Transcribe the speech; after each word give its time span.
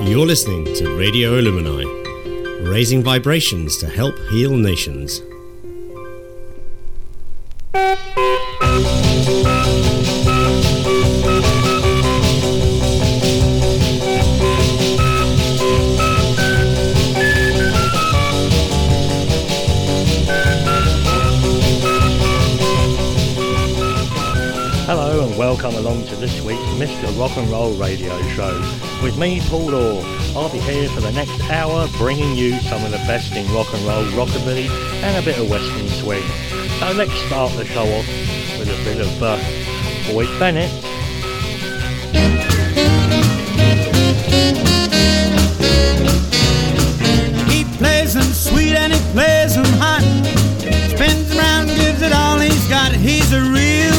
You're 0.00 0.26
listening 0.26 0.64
to 0.76 0.96
Radio 0.96 1.40
Illumini, 1.40 1.84
raising 2.70 3.02
vibrations 3.02 3.76
to 3.78 3.88
help 3.88 4.16
heal 4.30 4.56
nations. 4.56 5.22
Along 25.88 26.06
to 26.06 26.16
this 26.16 26.42
week's 26.42 26.60
Mr. 26.76 27.18
Rock 27.18 27.34
and 27.38 27.48
Roll 27.48 27.72
Radio 27.74 28.20
Show. 28.32 28.60
With 29.02 29.16
me, 29.16 29.40
Paul 29.48 29.74
Orr. 29.74 30.02
I'll 30.36 30.52
be 30.52 30.58
here 30.58 30.86
for 30.90 31.00
the 31.00 31.12
next 31.12 31.40
hour 31.50 31.88
bringing 31.96 32.36
you 32.36 32.58
some 32.60 32.84
of 32.84 32.90
the 32.90 32.98
best 33.08 33.32
in 33.32 33.50
rock 33.54 33.72
and 33.72 33.82
roll, 33.86 34.04
rockabilly 34.12 34.68
and 35.02 35.16
a 35.16 35.22
bit 35.24 35.38
of 35.38 35.48
western 35.48 35.88
swing. 35.88 36.22
So 36.78 36.92
let's 36.92 37.14
start 37.26 37.52
the 37.52 37.64
show 37.64 37.84
off 37.84 38.06
with 38.58 38.68
a 38.68 38.84
bit 38.84 39.00
of 39.00 39.22
uh, 39.22 39.38
Boyd 40.12 40.28
Bennett. 40.38 40.70
He 47.50 47.64
plays 47.78 48.12
them 48.12 48.30
sweet 48.34 48.74
and 48.74 48.92
he 48.92 49.00
plays 49.12 49.54
them 49.54 49.64
hot. 49.80 50.02
Spins 50.90 51.34
around, 51.34 51.68
gives 51.68 52.02
it 52.02 52.12
all 52.12 52.38
he's 52.38 52.68
got. 52.68 52.92
He's 52.92 53.32
a 53.32 53.40
real 53.40 53.97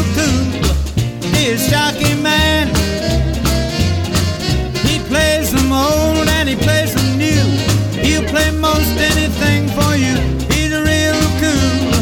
his 1.39 1.69
jockey 1.69 2.13
man. 2.21 2.67
He 4.85 4.99
plays 5.07 5.51
them 5.53 5.71
old 5.71 6.27
and 6.27 6.49
he 6.49 6.55
plays 6.55 6.93
them 6.93 7.17
new. 7.17 7.45
He'll 8.03 8.27
play 8.27 8.51
most 8.51 8.91
anything 9.11 9.69
for 9.69 9.95
you. 9.95 10.15
He's 10.51 10.73
a 10.73 10.83
real 10.83 11.21
cool, 11.39 11.93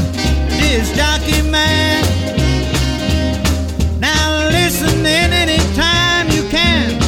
his 0.58 0.92
jockey 0.96 1.42
man. 1.50 2.04
Now 4.00 4.50
listen 4.50 5.06
in 5.06 5.32
any 5.44 5.60
time 5.76 6.30
you 6.30 6.44
can. 6.50 7.00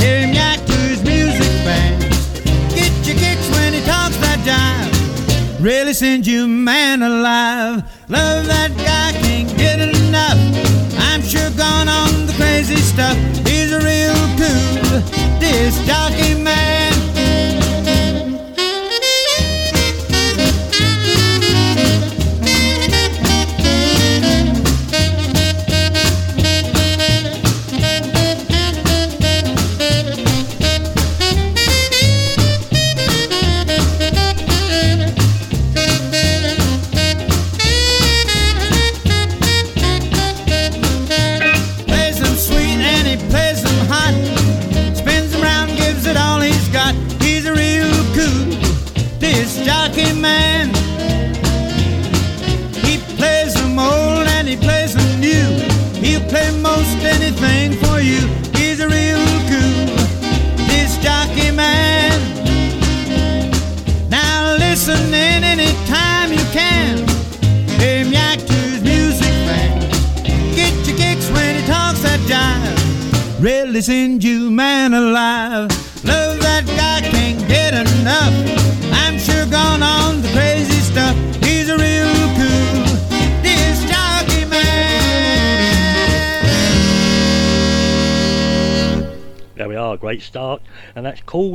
Hear 0.00 0.20
him 0.20 0.34
yak 0.34 0.58
to 0.66 0.76
his 0.90 1.02
music 1.02 1.52
band. 1.64 2.02
Get 2.74 2.92
your 3.06 3.16
kicks 3.16 3.48
when 3.56 3.72
he 3.72 3.80
talks 3.86 4.16
that 4.18 4.38
jive. 4.44 5.64
Really 5.64 5.94
sends 5.94 6.28
you 6.28 6.46
man 6.46 7.02
alive. 7.02 7.83
On 11.88 12.26
the 12.26 12.32
crazy 12.34 12.76
stuff. 12.76 13.16
He's 13.46 13.72
a 13.72 13.80
real 13.80 14.20
cool 14.38 15.00
disc 15.40 15.82
jockey 15.84 16.43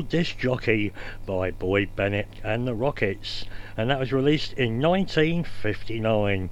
Disc 0.09 0.39
Jockey 0.39 0.91
by 1.25 1.51
Boyd 1.51 1.95
Bennett 1.95 2.27
and 2.43 2.67
the 2.67 2.73
Rockets. 2.73 3.45
And 3.77 3.89
that 3.89 3.99
was 3.99 4.11
released 4.11 4.53
in 4.53 4.81
1959. 4.81 6.49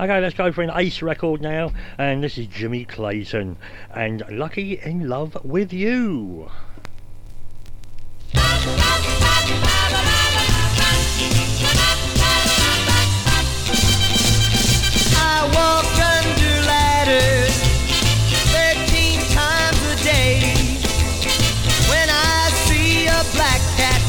Okay, 0.00 0.20
let's 0.20 0.34
go 0.34 0.50
for 0.50 0.62
an 0.62 0.72
ace 0.74 1.02
record 1.02 1.40
now. 1.40 1.72
And 1.98 2.22
this 2.22 2.36
is 2.36 2.48
Jimmy 2.48 2.84
Clayton 2.84 3.56
and 3.94 4.24
Lucky 4.28 4.78
in 4.80 5.08
Love 5.08 5.38
with 5.44 5.72
You. 5.72 6.50
I 15.18 15.50
walk 15.54 15.84
under 15.98 16.66
ladders 16.66 17.65
black 23.36 23.60
cat, 23.76 24.00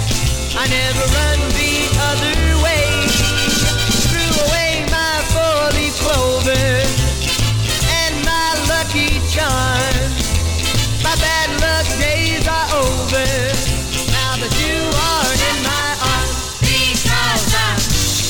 I 0.55 0.65
never 0.71 1.03
run 1.19 1.39
the 1.59 1.75
other 2.09 2.39
way. 2.63 2.88
Threw 4.07 4.31
away 4.47 4.88
my 4.88 5.15
four-leaf 5.35 5.93
clover 5.99 6.67
and 7.99 8.13
my 8.23 8.47
lucky 8.71 9.19
charms. 9.27 10.15
My 11.03 11.15
bad 11.19 11.49
luck 11.59 11.88
days 11.99 12.47
are 12.47 12.69
over. 12.79 13.27
Now 14.15 14.39
that 14.39 14.53
you 14.63 14.79
are 15.11 15.31
in 15.49 15.57
my 15.67 15.89
arms, 16.15 16.63
because 16.63 17.45
I'm 17.51 17.79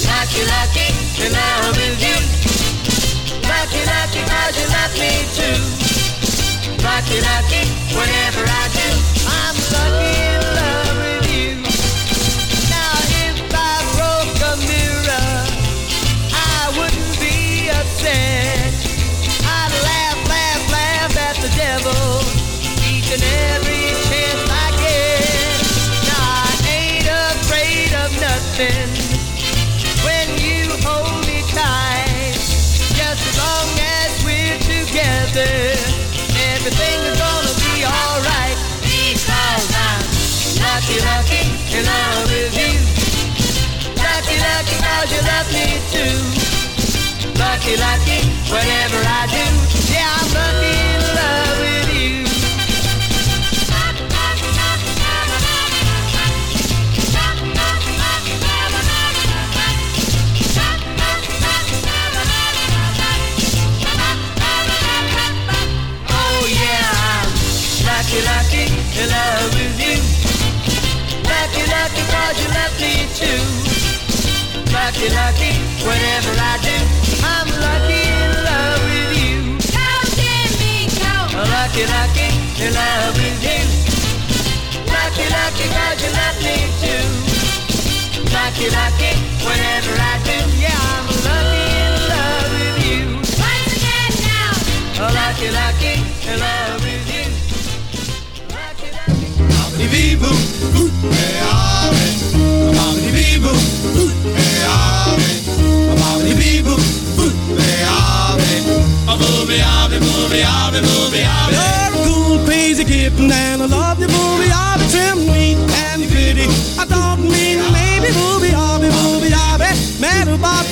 lucky, 0.10 0.44
lucky 0.50 0.90
in 1.22 1.32
love 1.32 1.78
with 1.78 2.02
you. 2.02 2.18
Lucky, 3.46 3.82
lucky, 3.86 4.22
cause 4.26 4.56
you 4.58 4.68
love 4.74 4.94
me 4.98 5.14
too. 5.38 5.58
Lucky, 6.82 7.18
lucky, 7.22 7.64
whatever 7.94 8.37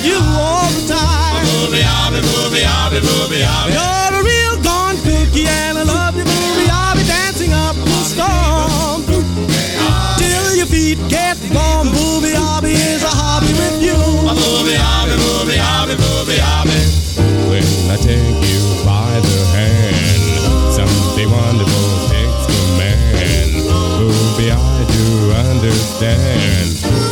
you 0.06 0.18
all 0.38 0.70
the 0.70 0.86
time. 0.86 1.42
You're 3.74 4.14
a 4.14 4.22
real 4.22 4.56
gone 4.62 4.96
cookie, 5.02 5.46
and 5.48 5.78
I 5.78 5.82
love 5.82 6.16
you, 6.16 6.24
booby. 6.24 6.66
I'll 6.70 6.94
dancing 7.04 7.52
up 7.52 7.74
the 7.74 8.02
storm. 8.06 9.02
Till 10.18 10.54
your 10.54 10.66
feet 10.66 10.98
get 11.08 11.36
warm, 11.50 11.90
booby, 11.90 12.34
I'll 12.38 12.64
is 12.64 13.02
a 13.02 13.10
hobby 13.10 13.52
with 13.52 13.82
you. 13.82 13.98
When 17.50 17.64
I 17.90 17.96
take 17.96 18.40
you 18.52 18.62
by 18.84 19.10
the 19.20 19.38
hand, 19.54 20.74
something 20.74 21.30
wonderful 21.30 22.08
takes 22.10 22.46
command. 22.46 23.66
Booby, 23.98 24.50
I 24.52 24.54
do 24.94 25.32
understand. 25.32 27.05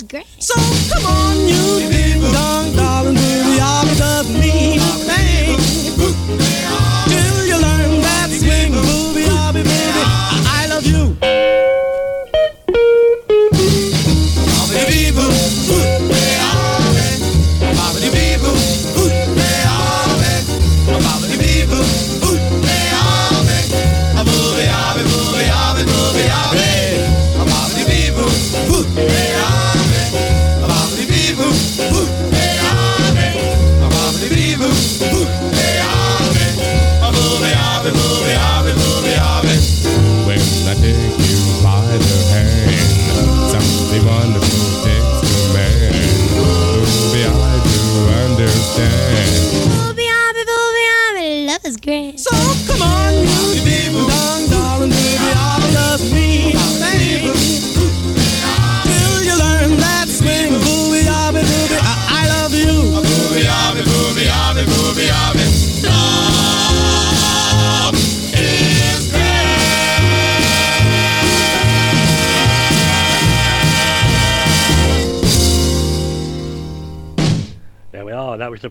Is 0.00 0.06
great. 0.08 0.26
So 0.38 0.54
come 0.94 1.04
on, 1.04 1.36
you 1.46 1.90
ding 1.92 2.22
dong, 2.32 2.74
darling, 2.74 2.99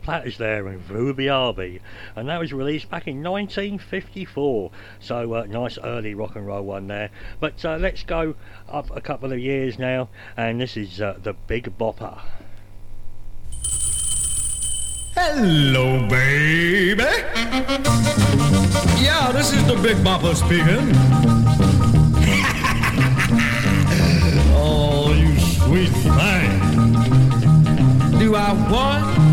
Platters 0.10 0.40
there 0.40 0.66
and 0.66 0.90
Ruby 0.90 1.30
Arby. 1.30 1.82
And 2.16 2.28
that 2.30 2.40
was 2.40 2.52
released 2.52 2.90
back 2.90 3.08
in 3.08 3.22
1954. 3.22 4.72
So, 5.00 5.34
uh, 5.36 5.46
nice 5.46 5.78
early 5.78 6.16
rock 6.16 6.36
and 6.36 6.48
roll 6.48 6.64
one 6.64 6.88
there. 6.88 7.12
But 7.40 7.64
uh, 7.64 7.78
let's 7.78 8.02
go 8.02 8.34
up 8.68 8.90
a 8.98 9.02
couple 9.02 9.32
of 9.32 9.38
years 9.38 9.78
now, 9.78 10.10
and 10.36 10.60
this 10.60 10.76
is 10.78 11.00
uh, 11.00 11.20
the 11.22 11.34
Big 11.34 11.78
Bopper. 11.78 12.20
Hello, 15.14 16.08
baby. 16.08 17.04
Yeah, 19.00 19.32
this 19.32 19.54
is 19.54 19.64
the 19.68 19.76
Big 19.76 19.98
Bopper 19.98 20.36
speaking. 20.36 20.66
oh, 24.58 25.14
you 25.14 25.40
sweet 25.40 25.90
thing. 25.90 26.60
Do 28.18 28.34
I 28.34 28.54
want? 28.72 29.29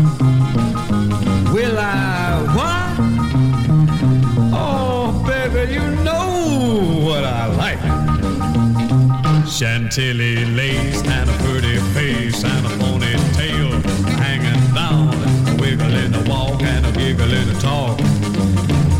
Will 1.77 1.83
I 1.83 2.41
what? 2.57 2.97
Oh, 4.51 5.23
baby, 5.27 5.73
you 5.73 5.85
know 6.03 7.05
what 7.05 7.23
I 7.23 7.45
like. 7.53 7.79
Chantilly 9.47 10.43
lace 10.45 11.03
and 11.03 11.29
a 11.29 11.33
pretty 11.43 11.77
face 11.93 12.43
and 12.43 12.65
a 12.65 12.69
ponytail 12.81 13.83
hanging 14.17 14.73
down, 14.73 15.13
and 15.13 15.49
a 15.49 15.61
wiggle 15.61 15.93
in 15.93 16.13
the 16.13 16.27
walk 16.27 16.63
and 16.63 16.83
a 16.83 16.91
giggle 16.93 17.31
in 17.31 17.47
the 17.47 17.59
talk. 17.61 17.99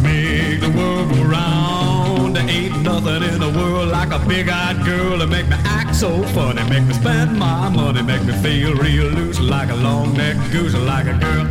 Make 0.04 0.60
the 0.62 0.70
world 0.78 1.10
go 1.16 1.24
round. 1.24 2.36
There 2.36 2.48
ain't 2.48 2.84
nothing 2.84 3.24
in 3.24 3.40
the 3.40 3.50
world 3.58 3.90
like 3.90 4.12
a 4.12 4.20
big-eyed 4.28 4.86
girl 4.86 5.18
to 5.18 5.26
make 5.26 5.48
me 5.48 5.56
act 5.66 5.96
so 5.96 6.22
funny, 6.26 6.64
make 6.70 6.84
me 6.84 6.94
spend 6.94 7.40
my 7.40 7.70
money, 7.70 8.04
make 8.04 8.24
me 8.24 8.34
feel 8.34 8.76
real 8.76 9.08
loose 9.08 9.40
like 9.40 9.72
a 9.72 9.76
long-necked 9.76 10.52
goose, 10.52 10.76
like 10.76 11.08
a 11.08 11.18
girl. 11.18 11.48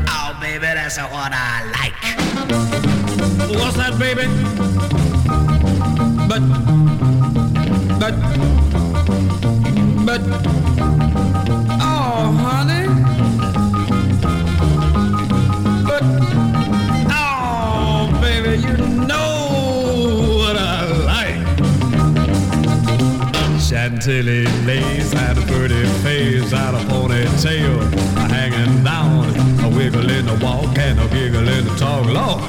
Baby, 0.59 0.75
that's 0.75 0.97
what 0.99 1.33
I 1.35 1.65
like. 1.77 1.95
What's 3.59 3.77
that, 3.77 3.99
baby? 3.99 4.27
But, 6.29 6.41
but, 8.01 8.15
but, 10.07 10.21
oh, 11.81 12.33
honey. 12.41 12.87
But, 15.85 16.05
oh, 17.13 18.19
baby, 18.23 18.63
you 18.63 18.77
know 19.07 20.39
what 20.39 20.57
I 20.57 20.87
like. 21.05 21.41
Chantilly 23.61 24.47
lace 24.65 25.15
and 25.15 25.39
a 25.39 25.43
pretty 25.43 25.85
face 26.03 26.53
and 26.53 26.77
a 26.77 26.81
ponytail 26.85 28.06
wiggle 29.77 30.11
in 30.11 30.25
the 30.25 30.35
walk 30.43 30.79
and 30.79 30.99
a 30.99 31.07
giggle 31.09 31.47
in 31.47 31.65
the 31.67 31.75
talk. 31.77 32.07
Lord, 32.07 32.43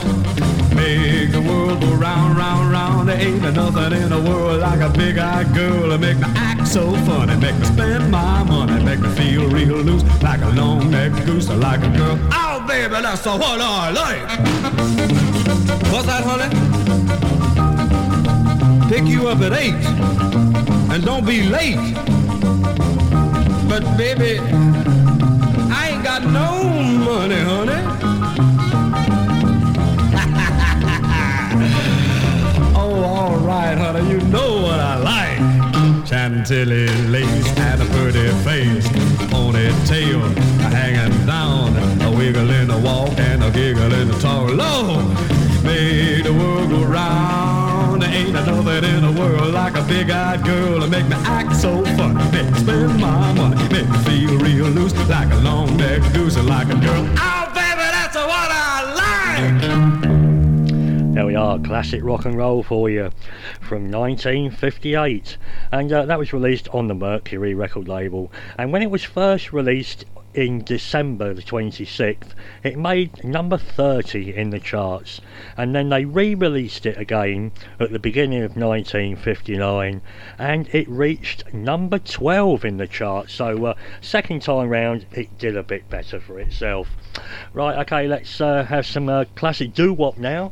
make 0.73 1.31
the 1.31 1.41
world 1.41 1.81
go 1.81 1.93
round, 1.93 2.37
round, 2.37 2.71
round. 2.71 3.09
There 3.09 3.19
ain't 3.19 3.41
nothing 3.41 4.01
in 4.01 4.09
the 4.09 4.21
world 4.21 4.61
like 4.61 4.79
a 4.79 4.89
big-eyed 4.89 5.53
girl 5.53 5.89
to 5.89 5.97
make 5.97 6.17
me 6.17 6.27
act 6.35 6.67
so 6.67 6.93
funny, 7.05 7.35
make 7.35 7.55
me 7.55 7.65
spend 7.65 8.09
my 8.09 8.43
money, 8.43 8.81
make 8.83 8.99
me 8.99 9.09
feel 9.09 9.49
real 9.49 9.75
loose 9.75 10.03
like 10.23 10.41
a 10.41 10.49
long-necked 10.49 11.25
goose, 11.25 11.49
like 11.49 11.81
a 11.83 11.89
girl. 11.97 12.17
Oh, 12.31 12.63
baby, 12.65 12.95
that's 13.01 13.21
the 13.23 13.31
what 13.31 13.59
I 13.59 13.91
like. 13.91 14.23
What's 15.91 16.07
that, 16.07 16.23
honey? 16.23 16.49
Pick 18.89 19.05
you 19.05 19.27
up 19.27 19.41
at 19.41 19.51
eight 19.51 19.83
and 20.93 21.03
don't 21.03 21.25
be 21.25 21.43
late. 21.43 21.93
But 23.67 23.83
baby, 23.97 24.39
Chantilly 36.47 36.87
lace 37.09 37.57
and 37.57 37.81
a 37.81 37.85
pretty 37.87 38.29
face, 38.45 38.87
ponytail 39.27 40.33
hanging 40.71 41.25
down, 41.25 41.75
a 42.01 42.09
wiggle 42.09 42.49
in 42.51 42.69
the 42.69 42.77
walk 42.77 43.19
and 43.19 43.43
a 43.43 43.51
giggle 43.51 43.93
in 43.93 44.07
the 44.07 44.17
talk. 44.19 44.49
Lord, 44.51 45.05
make 45.65 46.23
the 46.23 46.31
world 46.31 46.69
go 46.69 46.85
round. 46.85 48.01
Ain't 48.01 48.31
nothing 48.31 48.55
in 48.55 49.01
the 49.01 49.11
world 49.19 49.53
like 49.53 49.75
a 49.75 49.83
big-eyed 49.83 50.45
girl 50.45 50.79
to 50.79 50.87
make 50.87 51.09
me 51.09 51.17
act 51.25 51.53
so 51.53 51.83
funny, 51.97 52.23
make 52.31 52.49
me 52.49 52.59
spend 52.59 52.97
my 53.01 53.33
money, 53.33 53.61
make 53.67 53.89
me 53.89 53.97
feel 54.05 54.37
real 54.37 54.67
loose 54.67 54.95
like 55.09 55.29
a 55.33 55.37
long-necked 55.39 56.13
goose, 56.13 56.37
like 56.37 56.69
a 56.69 56.75
girl. 56.79 57.05
Oh, 57.19 57.51
baby, 57.53 57.87
that's 57.91 58.15
what 58.15 58.29
I 58.29 58.93
like 58.95 59.96
are, 61.37 61.59
classic 61.59 62.03
rock 62.03 62.25
and 62.25 62.35
roll 62.35 62.63
for 62.63 62.89
you 62.89 63.11
from 63.61 63.89
1958. 63.89 65.37
And 65.71 65.93
uh, 65.93 66.05
that 66.05 66.19
was 66.19 66.33
released 66.33 66.67
on 66.69 66.87
the 66.87 66.95
Mercury 66.95 67.53
record 67.53 67.87
label. 67.87 68.31
And 68.57 68.73
when 68.73 68.81
it 68.81 68.91
was 68.91 69.03
first 69.03 69.53
released 69.53 70.05
in 70.37 70.63
December 70.63 71.33
the 71.33 71.41
26th, 71.41 72.33
it 72.63 72.77
made 72.77 73.23
number 73.23 73.57
30 73.57 74.35
in 74.35 74.51
the 74.51 74.59
charts, 74.59 75.19
and 75.57 75.73
then 75.73 75.89
they 75.89 76.05
re 76.05 76.35
released 76.35 76.85
it 76.85 76.95
again 76.97 77.51
at 77.79 77.91
the 77.91 77.97
beginning 77.97 78.43
of 78.43 78.55
1959 78.55 79.99
and 80.37 80.69
it 80.71 80.87
reached 80.87 81.51
number 81.53 81.97
12 81.97 82.65
in 82.65 82.77
the 82.77 82.85
charts. 82.85 83.33
So, 83.33 83.65
uh, 83.65 83.73
second 83.99 84.43
time 84.43 84.69
round, 84.69 85.07
it 85.11 85.35
did 85.39 85.57
a 85.57 85.63
bit 85.63 85.89
better 85.89 86.19
for 86.19 86.39
itself. 86.39 86.87
Right, 87.53 87.79
okay, 87.79 88.07
let's 88.07 88.39
uh, 88.39 88.63
have 88.63 88.85
some 88.85 89.09
uh, 89.09 89.25
classic 89.35 89.73
doo 89.73 89.91
wop 89.91 90.19
now. 90.19 90.51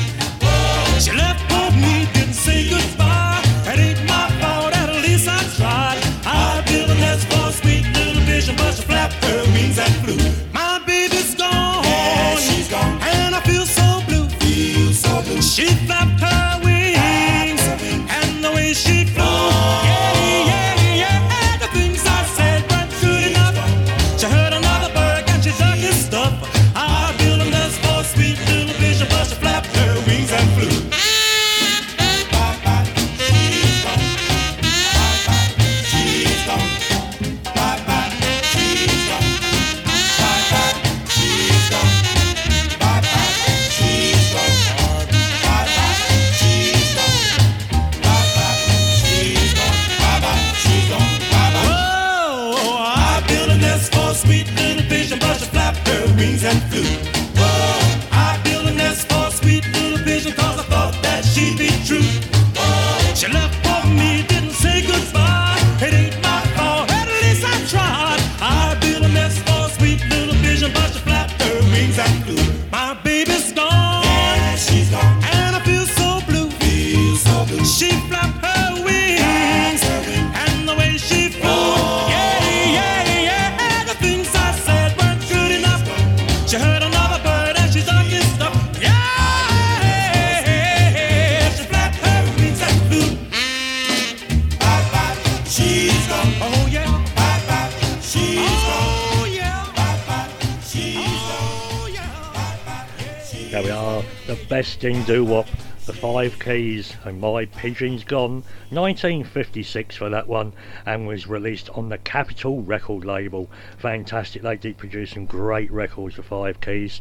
And 106.51 107.21
My 107.21 107.45
Pigeon's 107.45 108.03
Gone, 108.03 108.43
1956 108.71 109.95
for 109.95 110.09
that 110.09 110.27
one, 110.27 110.51
and 110.85 111.07
was 111.07 111.25
released 111.25 111.69
on 111.69 111.87
the 111.87 111.97
Capitol 111.97 112.61
record 112.61 113.05
label. 113.05 113.49
Fantastic, 113.77 114.41
they 114.41 114.57
did 114.57 114.77
produce 114.77 115.11
some 115.11 115.25
great 115.25 115.71
records 115.71 116.15
for 116.15 116.23
Five 116.23 116.59
Keys. 116.59 116.99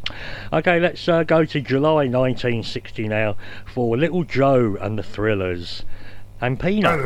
Okay, 0.52 0.78
let's 0.78 1.08
uh, 1.08 1.24
go 1.24 1.44
to 1.44 1.60
July 1.60 2.06
1960 2.06 3.08
now 3.08 3.36
for 3.66 3.96
Little 3.96 4.22
Joe 4.22 4.76
and 4.80 4.96
the 4.96 5.02
Thrillers 5.02 5.82
and 6.40 6.60
Peanuts. 6.60 7.02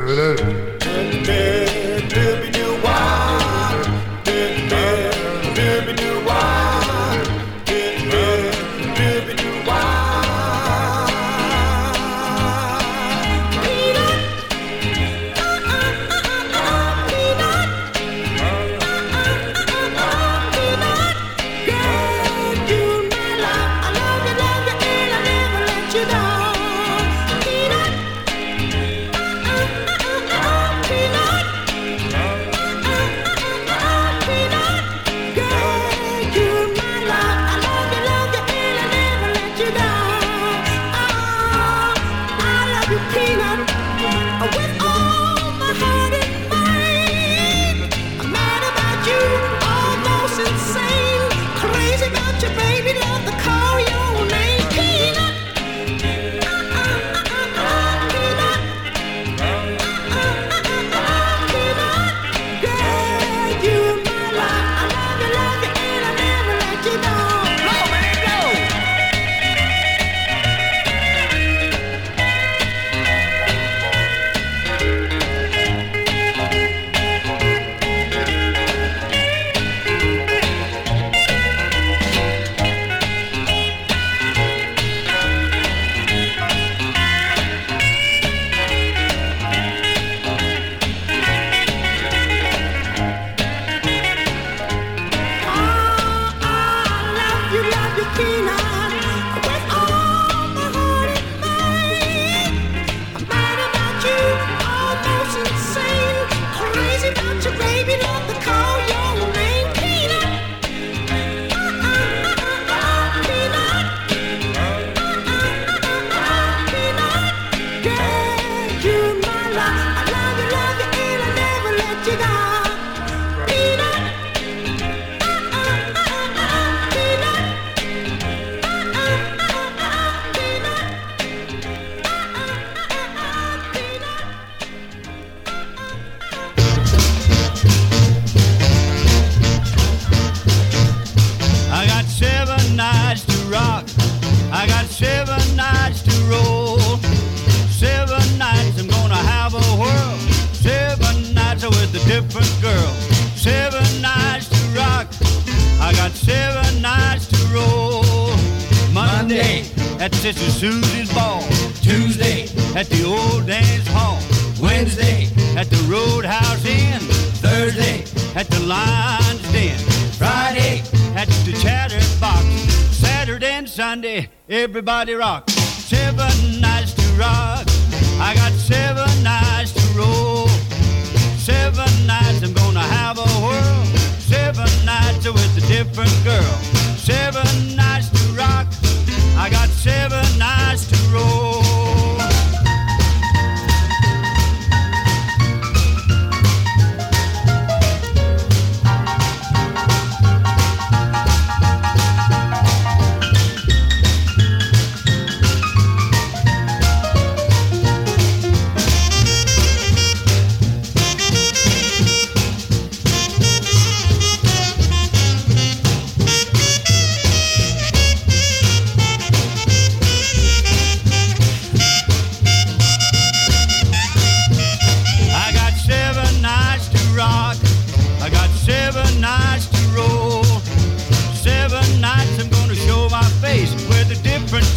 Everybody 174.87 175.15
rock. 175.15 175.49
Seven 175.49 176.14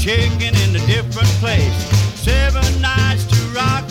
chicken 0.08 0.56
in 0.64 0.74
a 0.74 0.80
different 0.88 1.28
place. 1.44 1.76
Seven 2.16 2.82
nights 2.82 3.26
to 3.26 3.40
rock. 3.54 3.84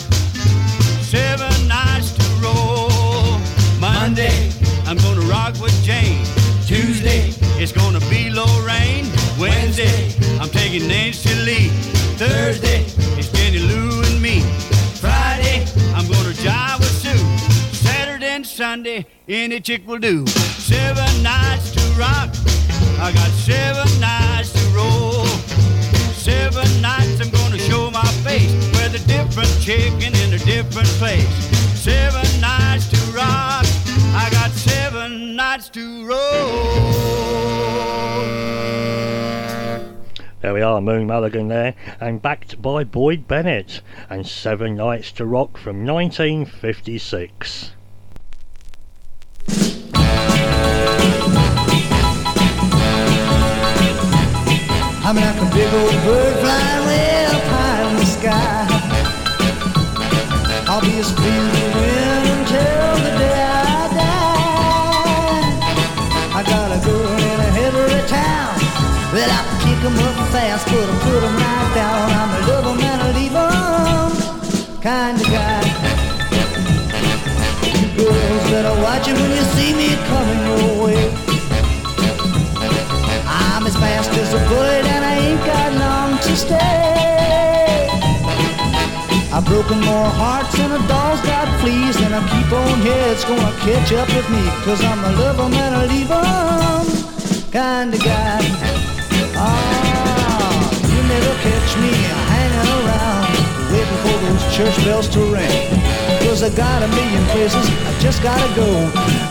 Seven 1.13 1.67
nights 1.67 2.09
to 2.17 2.25
roll. 2.41 3.37
Monday 3.79 4.51
I'm 4.87 4.97
gonna 4.97 5.27
rock 5.29 5.53
with 5.61 5.77
Jane. 5.83 6.25
Tuesday 6.65 7.29
it's 7.61 7.71
gonna 7.71 7.99
be 8.09 8.31
Lorraine. 8.31 9.05
Wednesday 9.39 10.09
I'm 10.41 10.49
taking 10.49 10.87
Nancy 10.87 11.35
Lee. 11.45 11.69
Thursday 12.17 12.81
it's 13.19 13.29
Jenny 13.29 13.59
Lou 13.59 14.01
and 14.01 14.19
me. 14.19 14.41
Friday, 14.99 15.67
I'm 15.93 16.07
gonna 16.07 16.33
jive 16.33 16.79
with 16.79 16.95
Sue. 17.03 17.77
Saturday 17.85 18.29
and 18.37 18.47
Sunday, 18.47 19.05
any 19.29 19.59
chick 19.59 19.87
will 19.87 19.99
do. 19.99 20.25
Seven 20.25 21.21
nights 21.21 21.69
to 21.75 21.81
rock. 21.91 22.29
I 23.05 23.11
got 23.13 23.29
seven 23.45 23.87
nights 24.01 24.51
to 24.53 24.75
roll. 24.75 25.06
Seven 26.57 26.81
nights 26.81 27.21
I'm 27.21 27.29
gonna 27.29 27.59
show 27.59 27.91
my 27.91 28.03
face 28.25 28.51
with 28.71 28.95
a 28.95 29.07
different 29.07 29.61
chicken 29.61 30.15
in 30.15 30.33
a 30.33 30.39
different 30.39 30.87
place. 30.97 31.29
Seven 31.79 32.41
nights 32.41 32.89
to 32.89 32.97
rock. 33.15 33.63
I 34.15 34.27
got 34.31 34.49
seven 34.49 35.35
nights 35.35 35.69
to 35.69 36.07
roll. 36.07 36.17
There 40.41 40.55
we 40.55 40.63
are, 40.63 40.81
Moon 40.81 41.07
Mullican 41.07 41.47
there, 41.47 41.75
and 41.99 42.23
backed 42.23 42.59
by 42.59 42.83
Boyd 42.83 43.27
Bennett, 43.27 43.81
and 44.09 44.25
Seven 44.25 44.73
Nights 44.73 45.11
to 45.11 45.27
Rock 45.27 45.59
from 45.59 45.85
1956. 45.85 47.76
I'm 55.07 55.15
like 55.15 55.39
a 55.39 55.45
big 55.55 55.73
old 55.73 55.95
bird 56.03 56.35
flying 56.43 56.85
way 56.85 57.25
up 57.31 57.41
high 57.47 57.79
in 57.87 57.95
the 57.95 58.05
sky. 58.05 58.67
I'll 60.67 60.81
be 60.81 60.99
as 60.99 61.09
free 61.15 61.31
as 61.31 61.47
the 61.55 61.63
wind 61.79 62.27
until 62.35 62.91
the 63.07 63.11
day 63.15 63.39
I 63.39 63.87
die. 64.03 65.47
I 66.35 66.43
got 66.43 66.75
a 66.75 66.79
girl 66.83 67.23
in 67.23 67.39
every 67.55 68.03
town. 68.11 68.59
Well, 69.15 69.31
I 69.31 69.47
can 69.47 69.57
kick 69.63 69.79
'em 69.87 69.95
up 69.95 70.17
fast, 70.35 70.67
but 70.67 70.83
I 70.83 70.95
put 71.07 71.23
'em 71.23 71.35
right 71.39 71.71
down. 71.79 72.11
I'm 72.19 72.31
a 72.35 72.39
love 72.49 72.67
'em 72.67 72.79
and 72.91 72.99
I 73.07 73.09
leave 73.15 73.37
'em 73.47 74.11
kind 74.83 75.15
of 75.21 75.27
guy. 75.31 75.63
You 77.79 77.87
girls 77.95 78.43
better 78.51 78.75
watch 78.83 79.07
it 79.07 79.15
when 79.15 79.31
you 79.31 79.45
see 79.55 79.71
me 79.71 79.89
coming 80.11 80.41
your 80.49 80.67
way. 80.83 81.03
I'm 83.39 83.63
as 83.65 83.75
fast 83.77 84.11
as 84.21 84.33
a 84.33 84.39
bullet 84.49 84.86
broken 89.47 89.79
more 89.81 90.09
hearts 90.21 90.53
than 90.57 90.71
a 90.71 90.81
doll's 90.87 91.21
got 91.21 91.47
fleas 91.59 91.95
and 92.05 92.13
I 92.13 92.21
keep 92.31 92.51
on, 92.51 92.75
yeah, 92.85 93.13
it's 93.13 93.25
gonna 93.25 93.53
catch 93.65 93.93
up 93.93 94.07
with 94.09 94.29
me 94.29 94.43
Cause 94.65 94.83
I'm 94.83 95.01
a 95.03 95.11
love 95.21 95.39
'em 95.39 95.53
and 95.53 95.75
a 95.81 95.83
leave 95.91 96.11
'em 96.11 97.07
kind 97.51 97.93
of 97.93 97.99
guy. 98.03 98.39
Ah, 99.35 100.69
you 100.91 101.01
never 101.13 101.33
catch 101.45 101.71
me 101.81 101.91
hanging 102.31 102.69
around 102.77 103.27
waiting 103.71 103.99
for 104.03 104.17
those 104.25 104.43
church 104.55 104.77
bells 104.85 105.07
to 105.09 105.19
ring. 105.19 105.81
Cause 106.21 106.43
I 106.43 106.49
got 106.49 106.83
a 106.83 106.87
million 106.87 107.25
places, 107.33 107.67
I 107.89 107.99
just 107.99 108.21
gotta 108.21 108.49
go. 108.55 108.69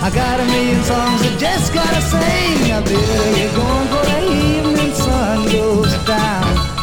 I 0.03 0.11
got 0.11 0.41
a 0.41 0.45
million 0.45 0.83
songs 0.83 1.23
I 1.23 1.37
just 1.39 1.73
gotta 1.73 2.01
sing. 2.01 2.73
I 2.73 2.81
better 2.81 3.31
get 3.39 3.55
going 3.55 3.89
for 3.93 4.05
the 4.11 4.21
evening 4.33 4.95
sun 4.95 5.45
goes 5.53 5.93
down. 6.05 6.76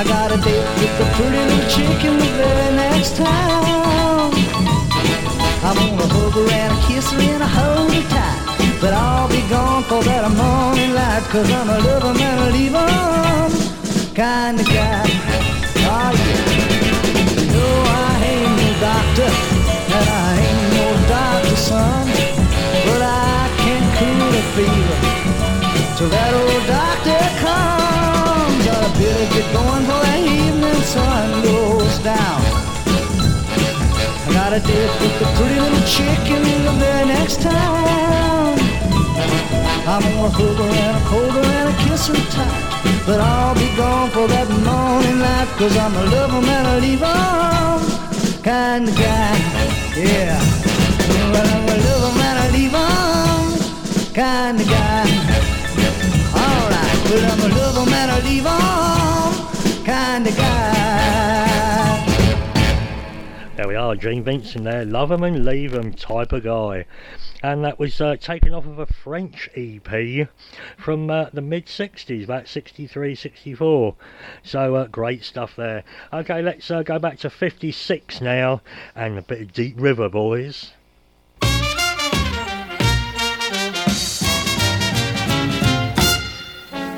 I 0.00 0.04
got 0.04 0.32
a 0.32 0.38
date 0.38 0.64
with 0.80 0.96
the 0.96 1.04
pretty 1.12 1.36
little 1.36 1.68
chick 1.68 2.04
in 2.08 2.16
the 2.16 2.24
very 2.40 2.74
next 2.74 3.16
town. 3.16 4.32
I'm 5.60 5.76
gonna 5.76 6.08
hug 6.08 6.32
her 6.40 6.48
and 6.48 6.72
kiss 6.88 7.12
her 7.12 7.20
and 7.20 7.42
hold 7.44 7.92
her 7.92 8.08
tight. 8.08 8.80
But 8.80 8.94
I'll 8.94 9.28
be 9.28 9.42
gone 9.52 9.82
for 9.84 10.02
that 10.02 10.24
morning 10.32 10.94
light, 10.94 11.20
cause 11.28 11.52
I'm 11.52 11.68
a 11.68 11.78
lover 11.84 12.16
and 12.16 12.40
a 12.40 12.48
leave 12.56 12.74
'em 12.74 13.52
kind 14.16 14.58
of 14.58 14.66
guy. 14.72 15.04
Oh 15.84 16.12
yeah. 16.16 16.48
No, 17.52 17.66
I 18.00 18.12
ain't 18.32 18.54
no 18.56 18.68
doctor, 18.88 19.30
and 19.96 20.08
I 20.24 20.30
ain't 20.46 20.68
no 20.78 20.86
doctor's 21.12 21.62
son. 21.68 22.06
But 22.86 23.02
I 23.04 23.52
can 23.62 23.82
cool 23.98 24.32
a 24.40 24.44
fever 24.56 24.98
till 25.96 26.08
that 26.08 26.32
old 26.40 26.64
doctor 26.72 27.20
comes. 27.44 27.79
Better 29.00 29.28
get 29.32 29.46
going 29.54 29.84
before 29.86 30.04
the 30.04 30.18
evening 30.28 30.82
sun 30.82 31.42
goes 31.42 31.98
down. 32.04 32.40
I 34.26 34.30
got 34.34 34.52
a 34.52 34.60
date 34.60 34.94
with 35.00 35.18
the 35.20 35.26
pretty 35.36 35.58
little 35.58 35.86
chick 35.88 36.20
in 36.28 36.42
the 36.66 36.74
very 36.76 37.06
next 37.06 37.40
town. 37.40 38.58
I'm 39.88 40.02
gonna 40.02 40.28
hug 40.28 40.58
her 40.60 40.68
and 40.84 40.96
a 40.96 41.02
hold 41.08 41.32
her 41.32 41.46
and 41.60 41.68
a 41.72 41.76
kiss 41.82 42.08
her 42.08 42.20
tight. 42.28 42.64
But 43.06 43.20
I'll 43.22 43.54
be 43.54 43.74
gone 43.74 44.10
for 44.10 44.28
that 44.28 44.48
morning 44.68 45.18
light, 45.18 45.48
cause 45.56 45.74
I'm 45.78 45.96
a 45.96 46.04
love 46.14 46.34
'em 46.34 46.48
and 46.56 46.66
a 46.72 46.76
leave 46.84 47.02
'em 47.02 47.80
kind 48.42 48.86
of 48.86 48.94
guy. 48.96 49.36
Yeah. 49.96 50.38
Well, 51.32 51.48
I'm 51.54 51.68
a 51.72 51.76
love 51.86 52.04
'em 52.08 52.20
and 52.28 52.38
a 52.44 52.46
leave 52.54 52.74
'em 52.74 54.12
kind 54.12 54.60
of 54.60 54.68
guy. 54.68 55.49
I'm 57.12 57.40
a 57.40 57.48
a 57.48 58.22
leave 58.22 58.44
kind 59.84 60.24
of 60.28 60.36
guy. 60.36 62.06
There 63.56 63.66
we 63.66 63.74
are, 63.74 63.96
Gene 63.96 64.22
Vincent 64.22 64.62
there, 64.62 64.84
love 64.84 65.10
'em 65.10 65.24
and 65.24 65.44
leave 65.44 65.74
'em 65.74 65.92
type 65.92 66.32
of 66.32 66.44
guy. 66.44 66.86
And 67.42 67.64
that 67.64 67.80
was 67.80 68.00
uh, 68.00 68.14
taken 68.14 68.54
off 68.54 68.64
of 68.64 68.78
a 68.78 68.86
French 68.86 69.50
EP 69.56 70.28
from 70.76 71.10
uh, 71.10 71.30
the 71.32 71.40
mid 71.40 71.66
60s, 71.66 72.22
about 72.22 72.46
63, 72.46 73.16
64. 73.16 73.96
So 74.44 74.76
uh, 74.76 74.86
great 74.86 75.24
stuff 75.24 75.56
there. 75.56 75.82
Okay, 76.12 76.42
let's 76.42 76.70
uh, 76.70 76.84
go 76.84 77.00
back 77.00 77.18
to 77.18 77.30
56 77.30 78.20
now 78.20 78.60
and 78.94 79.18
a 79.18 79.22
bit 79.22 79.40
of 79.40 79.52
Deep 79.52 79.74
River, 79.80 80.08
boys. 80.08 80.74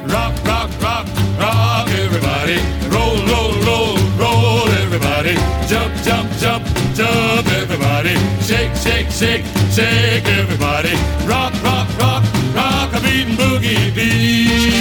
Rock, 0.06 0.34
rock, 0.44 0.70
rock, 0.82 1.06
rock, 1.38 1.88
everybody. 1.90 2.58
Roll, 2.90 3.16
roll, 3.30 3.52
roll, 3.62 3.96
roll, 4.18 4.68
everybody. 4.82 5.34
Jump, 5.68 5.94
jump, 6.02 6.28
jump, 6.38 6.66
jump, 6.94 7.46
everybody. 7.52 8.16
Shake, 8.42 8.74
shake, 8.74 9.10
shake, 9.10 9.44
shake, 9.70 10.26
everybody. 10.26 10.94
Rock, 11.24 11.54
rock, 11.62 11.88
rock, 11.98 12.24
rock 12.52 12.92
a 12.94 13.00
beating 13.00 13.36
boogie 13.36 13.94
beat. 13.94 14.72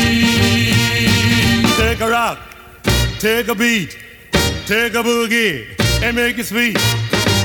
Take 1.78 2.02
a 2.02 2.10
rock, 2.10 2.40
take 3.20 3.48
a 3.48 3.54
beat, 3.54 3.96
take 4.66 4.96
a 4.96 5.04
boogie, 5.04 5.68
and 6.02 6.16
make 6.16 6.40
it 6.40 6.46
sweet. 6.48 6.78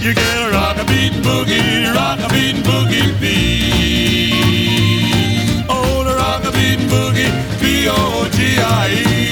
You 0.01 0.15
get 0.15 0.49
a 0.49 0.51
rock 0.51 0.79
a 0.79 0.85
beating 0.87 1.23
boogie, 1.23 1.95
rock 1.95 2.21
a 2.21 2.29
beating 2.33 2.63
boogie 2.63 3.21
beat. 3.21 4.36
Beating 6.37 6.87
boogie, 6.89 7.33
B 7.61 7.89
O 7.89 8.29
G 8.31 8.59
I 8.59 8.89
E. 8.89 9.27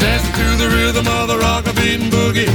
Dancing 0.00 0.32
to 0.32 0.56
the 0.56 0.68
rhythm 0.70 1.06
of 1.06 1.28
the 1.28 1.36
rock 1.38 1.64
beating 1.76 2.10
boogie. 2.10 2.46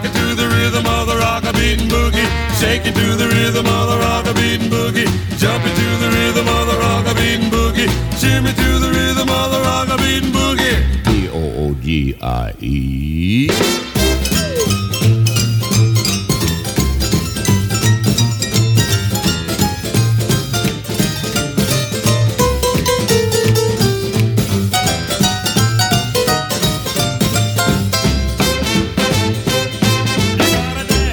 To 0.00 0.34
the 0.34 0.48
rhythm 0.48 0.86
of 0.86 1.06
the 1.06 1.16
rock 1.16 1.42
boogie. 1.44 2.49
Shaking 2.60 2.92
to 2.92 3.16
the 3.16 3.26
rhythm 3.26 3.66
of 3.66 3.88
the 3.88 3.96
rock 3.96 4.26
a 4.26 4.34
beating 4.34 4.68
boogie. 4.68 5.08
Jumping 5.38 5.74
to 5.74 5.96
the 5.96 6.10
rhythm 6.14 6.46
of 6.46 6.66
the 6.66 6.76
rock 6.78 7.06
a 7.06 7.14
beating 7.14 7.48
boogie. 7.48 7.88
Shimmy 8.20 8.52
to 8.52 8.78
the 8.78 8.90
rhythm 8.90 9.30
of 9.30 9.50
the 9.50 9.60
rock 9.60 9.88
a 9.88 9.96
beating 9.96 10.30
boogie. 10.30 10.76
B 11.06 11.30
O 11.32 11.68
O 11.68 11.74
G 11.82 12.14
I 12.20 12.52
E. 12.60 13.48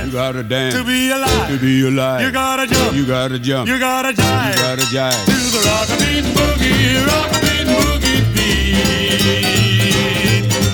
You 0.04 0.12
gotta 0.12 0.44
dance 0.44 0.74
to 0.76 0.84
be 0.84 1.10
alive. 1.12 1.37
To 1.48 1.58
be 1.58 1.88
alive. 1.88 2.22
You 2.22 2.32
gotta 2.32 2.68
jump. 2.68 2.94
You 2.94 3.06
gotta 3.06 3.40
jump. 3.40 3.70
You 3.70 3.80
gotta 3.80 4.12
jive. 4.12 4.52
You 4.52 4.62
gotta 4.62 4.82
jive. 4.84 5.26
To 5.26 5.32
the 5.32 5.62
rock 5.66 5.88
a 5.88 5.96
beating 5.98 6.34
boogie, 6.36 7.08
rock 7.08 7.32
a 7.32 7.40
beating 7.40 7.72
boogie 7.72 8.22
beat. 8.36 8.84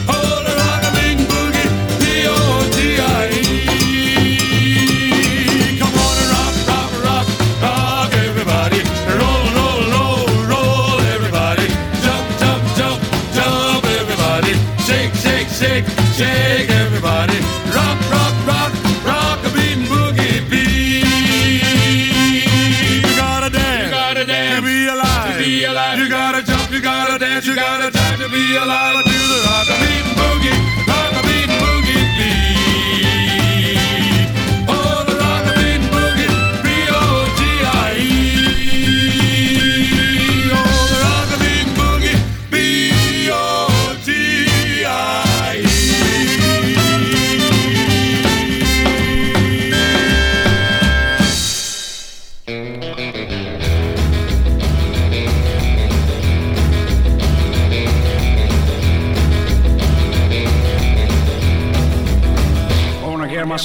Oh, 0.09 0.41
the 0.41 0.53
rock 0.57 0.81
a 0.81 0.89
beating 0.97 1.27
boogie, 1.29 1.69
B 2.01 2.03
O 2.25 2.35
G 2.73 2.77
I 2.97 3.29
E. 3.29 3.45
Come 5.77 5.93
on 5.93 6.15
and 6.17 6.29
rock, 6.33 6.55
rock, 6.73 6.91
rock, 7.05 7.27
rock, 7.61 8.11
everybody. 8.25 8.79
Roll, 9.13 9.45
roll, 9.53 9.81
roll, 9.93 10.25
roll, 10.49 10.97
everybody. 11.13 11.67
Jump, 12.01 12.25
jump, 12.41 12.63
jump, 12.73 12.99
jump, 13.37 13.85
everybody. 14.01 14.53
Shake, 14.81 15.13
shake, 15.21 15.49
shake, 15.49 15.85
shake, 16.17 16.69
everybody. 16.71 17.32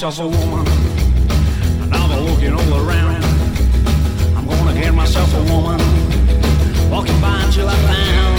Myself 0.09 0.35
a 0.35 0.39
woman. 0.39 0.67
And 1.83 1.93
be 1.93 2.17
looking 2.17 2.55
all 2.55 2.89
around. 2.89 3.23
I'm 4.35 4.47
gonna 4.47 4.73
get 4.81 4.95
myself 4.95 5.35
a 5.35 5.43
woman. 5.53 5.79
Walking 6.91 7.21
by 7.21 7.43
until 7.43 7.69
I 7.69 7.77
found. 7.91 8.39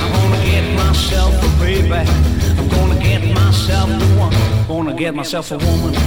I'm 0.00 0.10
gonna 0.10 0.44
get 0.46 0.64
myself 0.78 1.34
a 1.34 1.48
baby. 1.60 1.92
I'm 1.92 2.68
gonna 2.70 2.98
get 3.02 3.34
myself 3.34 3.90
a 3.90 3.98
woman. 4.18 4.66
Gonna 4.66 4.94
get 4.94 5.14
myself 5.14 5.50
a 5.50 5.58
woman. 5.58 6.01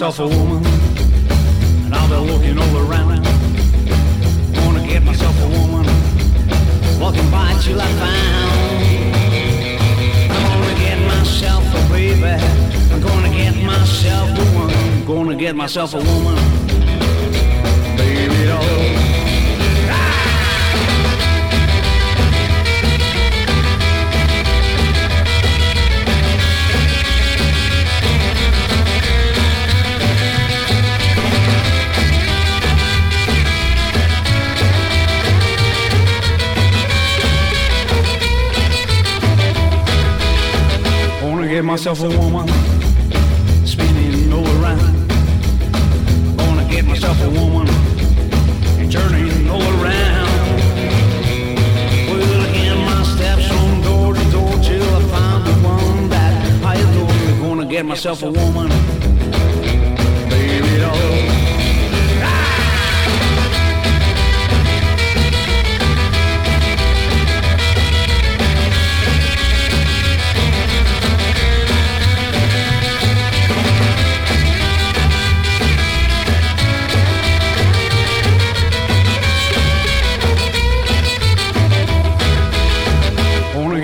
Myself 0.00 0.20
a 0.20 0.28
woman, 0.28 0.64
and 1.84 1.92
I'll 1.92 2.08
be 2.08 2.32
looking 2.32 2.56
all 2.56 2.76
around. 2.86 3.20
Gonna 4.54 4.86
get 4.86 5.02
myself 5.02 5.34
a 5.42 5.48
woman, 5.48 5.84
walking 7.00 7.28
by 7.32 7.58
till 7.60 7.80
I 7.80 7.88
found. 7.98 8.52
I'm 10.30 10.60
gonna 10.60 10.78
get 10.78 10.98
myself 11.04 11.64
a 11.74 11.92
baby. 11.92 12.22
I'm 12.92 13.00
gonna 13.00 13.30
get 13.30 13.56
myself 13.56 14.38
a 14.38 14.44
woman. 14.56 15.04
Gonna 15.04 15.34
get 15.34 15.56
myself 15.56 15.94
a 15.94 15.98
woman, 15.98 16.38
get 41.58 41.64
myself 41.64 42.00
a 42.04 42.08
woman, 42.08 42.46
spinning 43.66 44.32
all 44.32 44.46
around. 44.62 45.08
Gonna 46.36 46.64
get 46.70 46.84
myself 46.84 47.20
a 47.20 47.30
woman, 47.30 47.66
and 48.78 48.92
turning 48.92 49.50
all 49.50 49.60
around. 49.60 50.28
Well, 52.10 52.48
again, 52.48 52.78
my 52.84 53.02
steps 53.02 53.48
from 53.48 53.82
door 53.82 54.14
to 54.14 54.30
door 54.30 54.52
till 54.62 54.88
I 54.98 55.02
found 55.10 55.46
the 55.48 55.54
one 55.66 56.08
that 56.10 56.64
I 56.64 56.74
adore. 56.76 57.48
Gonna 57.48 57.66
get 57.66 57.84
myself 57.84 58.22
a 58.22 58.30
woman, 58.30 58.70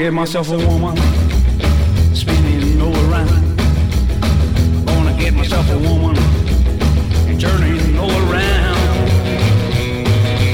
Gonna 0.04 0.12
get 0.12 0.20
myself 0.20 0.50
a 0.50 0.58
woman, 0.58 0.96
spinning 2.14 2.78
all 2.78 2.94
around. 3.08 3.56
Gonna 4.84 5.18
get 5.18 5.32
myself 5.32 5.70
a 5.70 5.78
woman, 5.78 6.14
and 7.26 7.40
turning 7.40 7.98
all 7.98 8.10
around. 8.10 9.08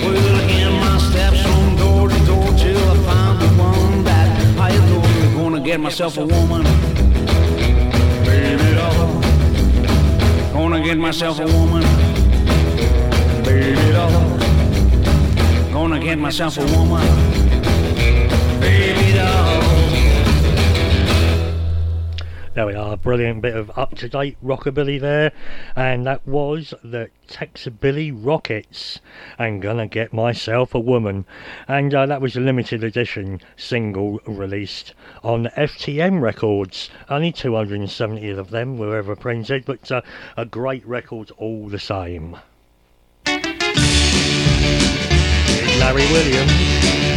Well, 0.05 0.45
again, 0.45 0.73
my 0.79 0.99
steps 0.99 1.43
from 1.43 1.77
door 1.77 2.09
to 2.09 2.27
door 2.27 2.47
till 2.59 2.79
I 2.79 2.97
find 3.03 3.41
the 3.43 3.49
one 3.61 4.05
that 4.05 4.29
I 4.57 4.71
adore. 4.71 5.43
Gonna 5.43 5.61
get 5.61 5.81
myself 5.81 6.17
a 6.17 6.25
woman, 6.25 6.63
baby 8.25 8.77
doll. 8.77 9.21
Gonna 10.53 10.81
get 10.81 10.97
myself 10.97 11.41
a 11.41 11.47
woman, 11.47 11.83
baby 13.43 13.91
doll. 13.91 14.39
Gonna 15.73 15.99
get 15.99 16.21
myself 16.21 16.57
a 16.57 16.65
woman, 16.77 17.05
There 22.61 22.67
we 22.67 22.75
are, 22.75 22.93
a 22.93 22.97
brilliant 22.99 23.41
bit 23.41 23.57
of 23.57 23.71
up 23.79 23.95
to 23.95 24.07
date 24.07 24.37
rockabilly 24.45 25.01
there, 25.01 25.33
and 25.75 26.05
that 26.05 26.29
was 26.29 26.75
the 26.85 27.09
Texabilly 27.27 28.13
Rockets. 28.15 29.01
And 29.39 29.63
gonna 29.63 29.87
get 29.87 30.13
myself 30.13 30.75
a 30.75 30.79
woman, 30.79 31.25
and 31.67 31.95
uh, 31.95 32.05
that 32.05 32.21
was 32.21 32.37
a 32.37 32.41
limited 32.41 32.85
edition 32.85 33.41
single 33.57 34.21
released 34.27 34.93
on 35.25 35.47
FTM 35.57 36.21
Records. 36.21 36.91
Only 37.09 37.33
270 37.33 38.29
of 38.29 38.51
them 38.51 38.77
were 38.77 38.95
ever 38.95 39.17
printed, 39.17 39.65
but 39.65 39.91
uh, 39.91 40.03
a 40.37 40.45
great 40.45 40.87
record 40.87 41.31
all 41.39 41.67
the 41.67 41.79
same. 41.79 42.37
Larry 45.79 46.05
Williams. 46.13 47.10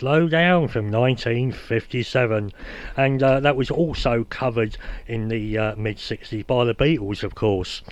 Slow 0.00 0.28
Down 0.28 0.68
from 0.68 0.90
1957. 0.90 2.52
And 2.96 3.22
uh, 3.22 3.40
that 3.40 3.54
was 3.54 3.70
also 3.70 4.24
covered 4.30 4.78
in 5.06 5.28
the 5.28 5.58
uh, 5.58 5.76
mid 5.76 5.98
60s 5.98 6.46
by 6.46 6.64
the 6.64 6.74
Beatles, 6.74 7.22
of 7.22 7.34
course. 7.34 7.82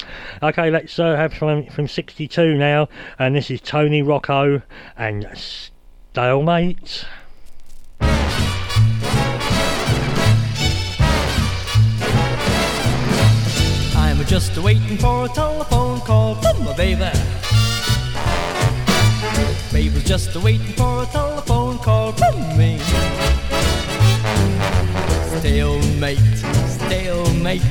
Okay, 0.42 0.70
let's 0.70 0.98
uh, 0.98 1.16
have 1.16 1.34
from, 1.34 1.66
from 1.66 1.86
62 1.86 2.54
now, 2.54 2.88
and 3.18 3.36
this 3.36 3.50
is 3.50 3.60
Tony 3.60 4.00
Rocco 4.00 4.62
and 4.96 5.28
Stalemate. 5.34 7.04
I'm 8.00 8.24
just 14.24 14.56
waiting 14.56 14.96
for 14.96 15.26
a 15.26 15.28
telephone 15.28 16.00
call 16.00 16.36
from 16.36 16.64
my 16.64 16.74
baby. 16.74 17.10
Baby's 19.70 20.04
just 20.04 20.34
waiting 20.36 20.72
for 20.72 21.02
a 21.02 21.06
telephone 21.06 21.67
call 21.88 22.12
from 22.12 22.36
me. 22.58 22.78
Stalemate, 25.38 26.36
stalemate. 26.76 27.62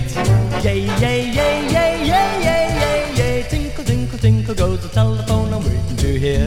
Yay, 0.66 0.80
yay, 1.04 1.20
yay, 1.38 1.56
yay, 1.76 1.94
yay, 2.12 2.30
yay, 2.48 2.66
yay, 2.82 3.02
yay. 3.20 3.44
Tinkle, 3.48 3.84
tinkle, 3.84 4.18
tinkle 4.18 4.56
goes 4.56 4.82
the 4.82 4.90
telephone 4.90 5.54
I'm 5.54 5.64
waiting 5.64 5.98
to 5.98 6.10
hear. 6.26 6.46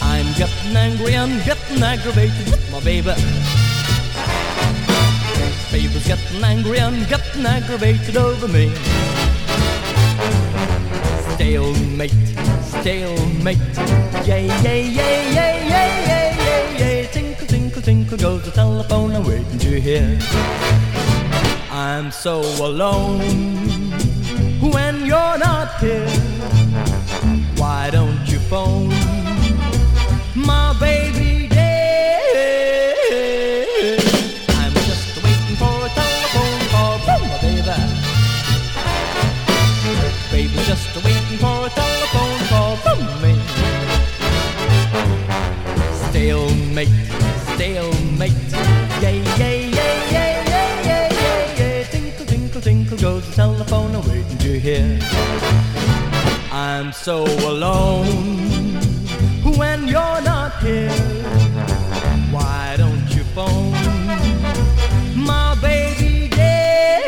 I'm 0.00 0.28
getting 0.40 0.76
angry, 0.76 1.16
I'm 1.16 1.34
getting 1.48 1.82
aggravated 1.82 2.46
with 2.52 2.64
my 2.70 2.80
baby. 2.90 3.14
Baby's 5.72 6.06
getting 6.06 6.44
angry, 6.44 6.78
I'm 6.78 7.00
getting 7.12 7.44
aggravated 7.44 8.16
over 8.16 8.46
me. 8.46 8.66
Stalemate, 11.34 12.28
stalemate. 12.84 13.56
Yay, 14.26 14.46
yay, 14.62 14.82
yay, 14.98 15.22
yay, 15.38 15.56
yay, 15.72 15.96
yay, 16.10 16.36
yay, 16.48 16.76
yay. 16.78 17.06
Tinkle, 17.06 17.46
tinkle, 17.46 17.80
tinkle 17.80 18.18
goes 18.18 18.44
the 18.44 18.50
telephone 18.50 19.12
I'm 19.16 19.24
waiting 19.24 19.58
to 19.58 19.80
hear. 19.80 20.18
I'm 21.70 22.10
so 22.10 22.42
alone 22.62 23.20
when 24.74 25.06
you're 25.06 25.38
not 25.38 25.80
here. 25.80 26.06
Why 27.56 27.88
don't 27.90 28.28
you 28.28 28.38
phone 28.50 28.90
so 57.02 57.24
alone 57.46 58.06
when 59.58 59.86
you're 59.86 60.20
not 60.22 60.52
here. 60.62 60.90
Why 62.30 62.76
don't 62.78 63.14
you 63.14 63.24
phone 63.34 63.72
my 65.14 65.54
baby? 65.60 66.30
Yeah, 66.36 67.00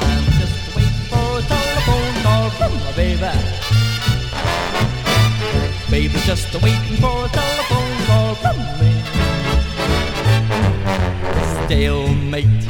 I'm 0.00 0.24
just 0.40 0.76
waiting 0.76 1.06
for 1.10 1.38
a 1.38 1.42
telephone 1.42 2.14
call 2.22 2.50
from 2.50 2.72
my 2.74 2.92
baby. 2.96 3.32
Baby, 5.90 6.18
just 6.24 6.54
waiting 6.62 6.96
for 7.00 7.24
a 7.24 7.28
telephone 7.28 7.96
call 8.06 8.34
from 8.36 8.58
me. 8.80 8.92
Stalemate, 11.66 12.62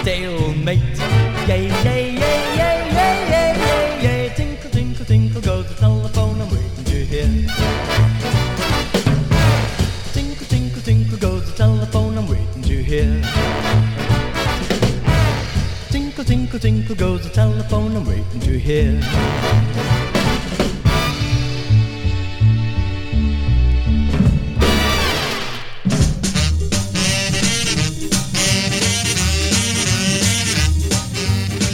stalemate. 0.00 0.98
Yay, 1.48 1.68
yay, 1.84 2.04
yay, 2.14 2.56
yay, 2.56 2.83
Tinkle, 16.54 16.70
tinkle, 16.70 16.94
goes 16.94 17.24
the 17.24 17.30
telephone. 17.30 17.96
I'm 17.96 18.06
waiting 18.06 18.40
to 18.42 18.56
hear. 18.56 18.92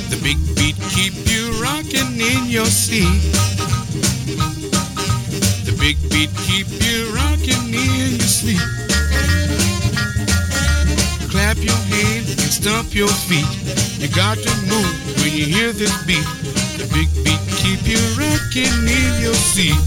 The 0.09 0.19
big 0.23 0.39
beat 0.57 0.77
keep 0.89 1.13
you 1.29 1.63
rocking 1.63 2.19
in 2.19 2.49
your 2.49 2.65
seat. 2.65 3.05
The 5.67 5.77
big 5.79 5.99
beat 6.09 6.31
keep 6.39 6.69
you 6.81 7.15
rocking 7.15 7.75
in 7.75 8.13
your 8.13 8.21
sleep. 8.21 8.80
Stomp 12.51 12.95
your 12.95 13.09
feet. 13.09 13.47
You 14.01 14.09
got 14.09 14.37
to 14.37 14.53
move 14.67 14.95
when 15.23 15.33
you 15.33 15.47
hear 15.47 15.73
this 15.73 15.95
beat. 16.05 16.27
The 16.79 16.87
big 16.93 17.09
beat 17.23 17.41
keep 17.55 17.87
you 17.87 18.01
rocking 18.19 18.75
in 18.91 19.23
your 19.23 19.35
seat. 19.35 19.79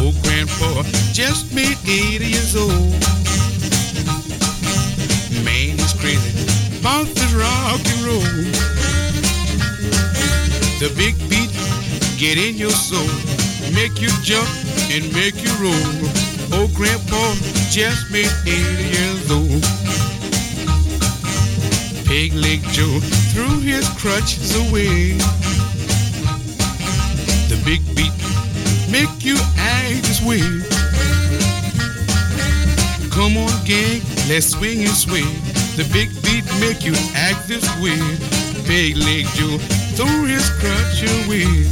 Old 0.00 0.14
grandpa 0.22 0.82
just 1.12 1.54
made 1.54 1.78
80 1.88 2.26
years 2.26 2.56
old. 2.56 2.92
Man 5.44 5.80
is 5.80 5.94
crazy 5.94 6.44
about 6.78 7.06
this 7.06 7.32
rock 7.32 7.80
and 7.80 8.00
roll. 8.04 8.20
The 10.78 10.92
big 10.94 11.16
beat 11.30 11.50
get 12.18 12.36
in 12.36 12.56
your 12.56 12.70
soul, 12.70 13.08
make 13.72 14.00
you 14.00 14.10
jump 14.22 14.48
and 14.90 15.10
make 15.14 15.42
you 15.42 15.52
roll. 15.58 16.35
Oh, 16.52 16.60
old 16.60 16.74
grandpa 16.74 17.34
just 17.70 18.10
made 18.10 18.30
80 18.46 18.82
years 18.94 19.30
old. 19.30 19.62
Pig 22.06 22.32
leg 22.34 22.62
Joe 22.70 23.00
threw 23.32 23.60
his 23.60 23.88
crutches 23.90 24.54
away. 24.68 25.18
The 27.48 27.60
big 27.64 27.82
beat 27.94 28.12
make 28.90 29.24
you 29.24 29.36
act 29.58 30.02
this 30.04 30.22
way. 30.22 30.42
Come 33.10 33.36
on, 33.36 33.64
gang, 33.64 34.02
let's 34.28 34.48
swing 34.48 34.80
and 34.80 34.90
sway. 34.90 35.24
The 35.76 35.88
big 35.92 36.10
beat 36.22 36.44
make 36.60 36.84
you 36.84 36.94
act 37.14 37.48
this 37.48 37.66
way. 37.80 37.98
Pig 38.66 38.96
leg 38.96 39.26
Joe 39.34 39.58
threw 39.96 40.24
his 40.26 40.48
crutch 40.60 41.02
away. 41.24 41.66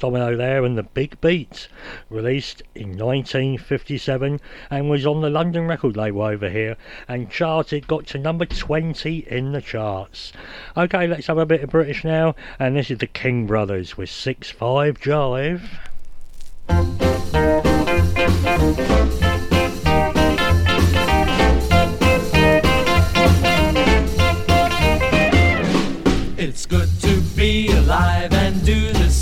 Domino 0.00 0.36
there 0.36 0.64
and 0.64 0.76
the 0.76 0.82
Big 0.82 1.20
Beat, 1.20 1.68
released 2.08 2.62
in 2.74 2.98
1957 2.98 4.40
and 4.70 4.90
was 4.90 5.06
on 5.06 5.20
the 5.20 5.30
London 5.30 5.68
record 5.68 5.96
label 5.96 6.22
over 6.22 6.48
here 6.48 6.76
and 7.06 7.30
charted, 7.30 7.86
got 7.86 8.06
to 8.06 8.18
number 8.18 8.46
20 8.46 9.18
in 9.28 9.52
the 9.52 9.60
charts. 9.60 10.32
Okay, 10.76 11.06
let's 11.06 11.28
have 11.28 11.38
a 11.38 11.46
bit 11.46 11.62
of 11.62 11.70
British 11.70 12.02
now, 12.02 12.34
and 12.58 12.74
this 12.76 12.90
is 12.90 12.98
the 12.98 13.06
King 13.06 13.46
Brothers 13.46 13.96
with 13.96 14.08
6-5 14.08 14.98
Jive. 14.98 15.60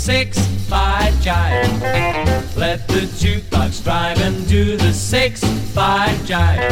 Six 0.09 0.39
five 0.67 1.13
jive. 1.21 2.57
Let 2.57 2.87
the 2.87 3.01
jukebox 3.21 3.83
drive 3.83 4.19
and 4.21 4.47
do 4.47 4.75
the 4.75 4.91
six 4.91 5.43
five 5.71 6.17
jive. 6.25 6.67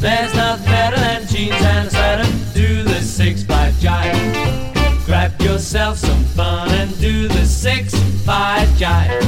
There's 0.00 0.34
nothing 0.34 0.64
better 0.64 0.96
than 0.96 1.26
jeans 1.26 1.62
and 1.74 1.88
a 1.88 1.90
sweater. 1.90 2.28
Do 2.54 2.84
the 2.84 3.02
six 3.02 3.42
five 3.42 3.74
jive. 3.74 5.04
Grab 5.04 5.38
yourself 5.42 5.98
some 5.98 6.24
fun 6.38 6.70
and 6.70 6.98
do 6.98 7.28
the 7.28 7.44
six 7.44 7.94
five 8.24 8.66
jive. 8.80 9.22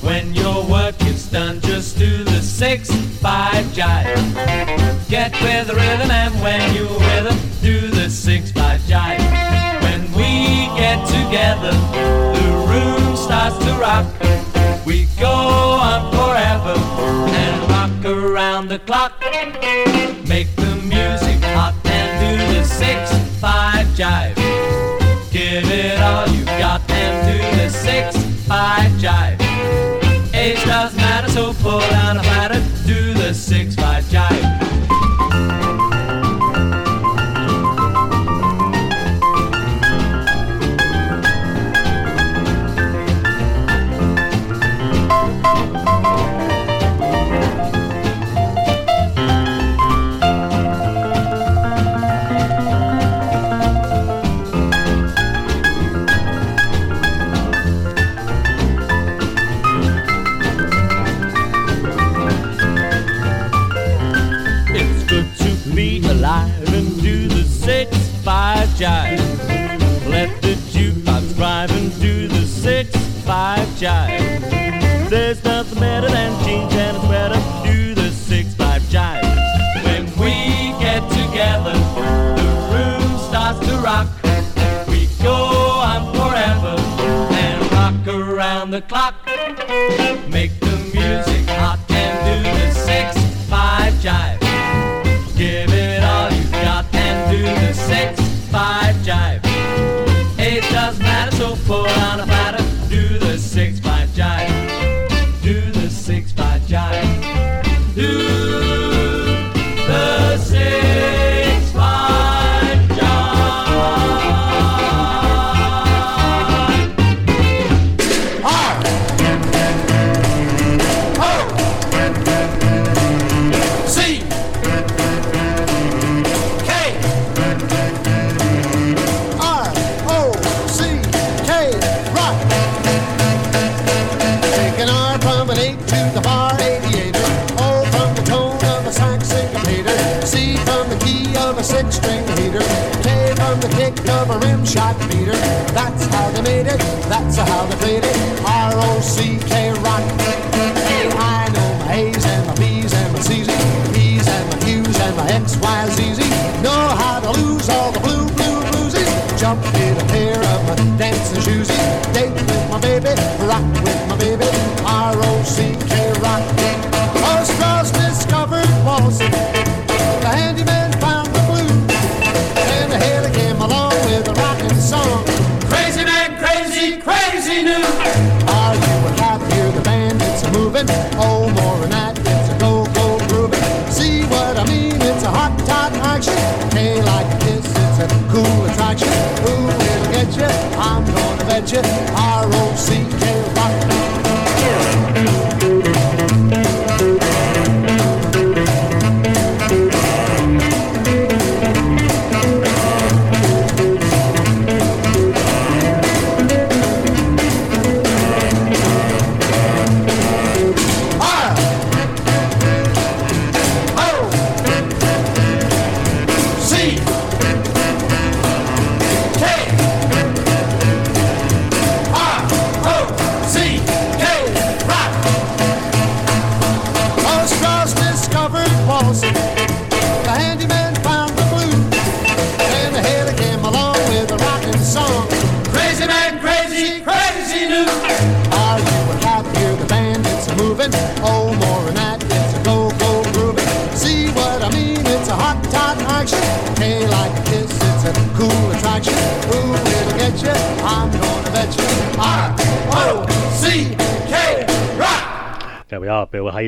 When 0.00 0.32
your 0.32 0.64
work 0.64 0.94
is 1.06 1.28
done, 1.28 1.60
just 1.60 1.98
do 1.98 2.22
the 2.22 2.40
six 2.40 2.88
five 3.20 3.64
jive. 3.78 4.14
Get 5.08 5.32
with 5.42 5.66
the 5.66 5.74
rhythm 5.74 6.10
and 6.12 6.34
when 6.40 6.72
you're 6.72 6.98
do 7.60 7.88
the 7.88 8.08
six 8.08 8.52
five 8.52 8.80
jive. 8.82 9.20
When 9.82 10.02
we 10.12 10.66
get 10.78 11.06
together, 11.06 11.72
We 14.86 15.06
go 15.18 15.28
on 15.28 16.10
forever 16.12 16.76
and 17.42 17.70
rock 17.70 18.04
around 18.04 18.68
the 18.68 18.78
clock. 18.78 19.20
Make 20.28 20.54
the 20.56 20.76
music 20.82 21.42
hot 21.54 21.74
and 21.84 22.08
do 22.22 22.54
the 22.54 22.64
six 22.64 23.12
five 23.40 23.86
jive. 23.88 24.36
Give 25.32 25.64
it 25.70 26.00
all 26.00 26.28
you 26.28 26.44
got 26.44 26.88
and 26.90 27.16
do 27.28 27.38
the 27.62 27.68
six 27.70 28.16
five 28.46 28.90
jive. 28.92 29.38
Age 30.34 30.62
doesn't 30.64 30.96
matter, 30.96 31.30
so 31.30 31.52
pull 31.54 31.80
down 31.80 32.16
a 32.18 32.22
platter, 32.22 32.57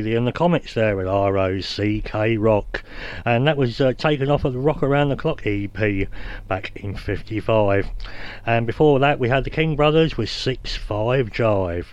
In 0.07 0.17
and 0.17 0.27
the 0.27 0.33
Comets 0.33 0.75
there 0.75 1.01
at 1.01 1.07
ROCK 1.07 2.37
Rock. 2.39 2.83
And 3.25 3.47
that 3.47 3.57
was 3.57 3.81
uh, 3.81 3.93
taken 3.93 4.31
off 4.31 4.45
of 4.45 4.53
the 4.53 4.59
Rock 4.59 4.83
Around 4.83 5.11
the 5.11 5.17
Clock 5.17 5.43
EP 5.47 6.09
back 6.49 6.73
in 6.77 6.97
55. 6.97 7.89
And 8.47 8.67
before 8.67 8.99
that, 9.01 9.19
we 9.19 9.29
had 9.29 9.45
the 9.45 9.51
King 9.51 9.77
Brothers 9.77 10.17
with 10.17 10.31
6 10.31 10.77
5 10.77 11.31
Jive. 11.31 11.87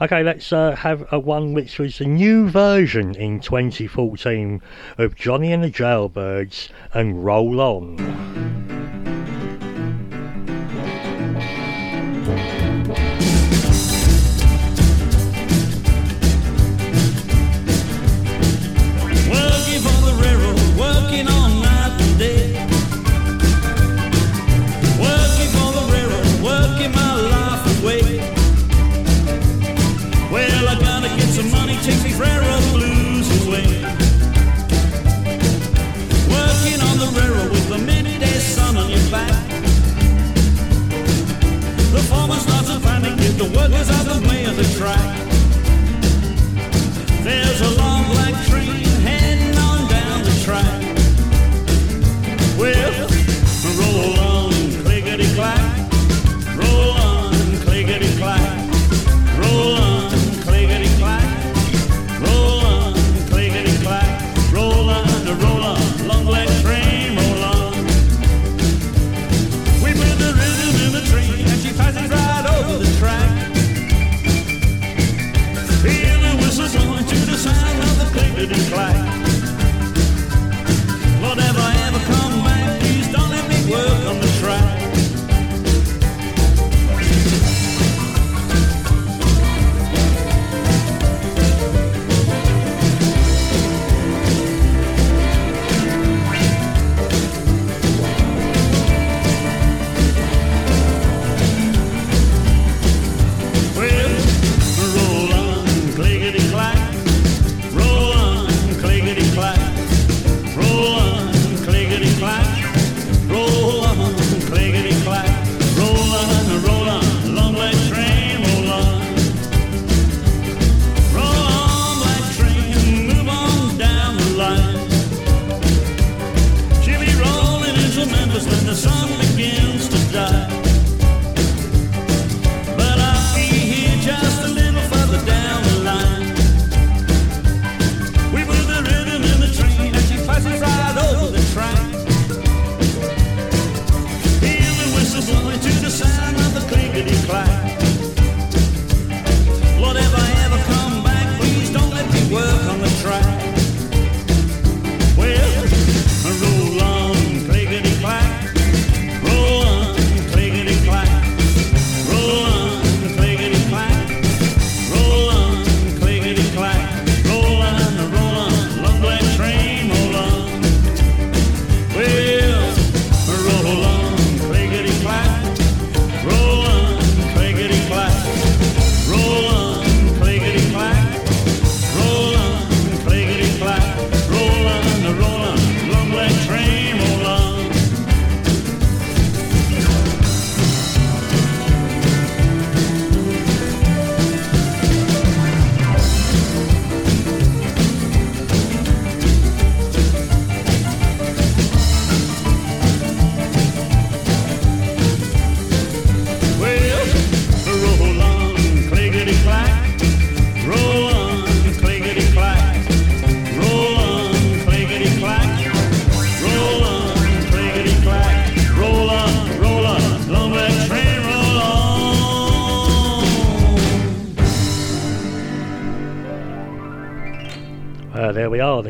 Okay, 0.00 0.22
let's 0.22 0.52
uh, 0.52 0.76
have 0.76 1.06
a 1.12 1.18
one 1.18 1.54
which 1.54 1.78
was 1.78 2.00
a 2.00 2.04
new 2.04 2.48
version 2.48 3.14
in 3.14 3.40
2014 3.40 4.60
of 4.98 5.14
Johnny 5.14 5.52
and 5.52 5.64
the 5.64 5.70
Jailbirds 5.70 6.68
and 6.92 7.24
Roll 7.24 7.60
On. 7.60 8.75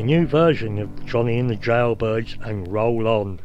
New 0.07 0.25
version 0.25 0.79
of 0.79 1.05
Johnny 1.05 1.37
and 1.37 1.49
the 1.49 1.57
Jailbirds 1.57 2.37
and 2.41 2.65
Roll 2.71 3.05
On. 3.09 3.41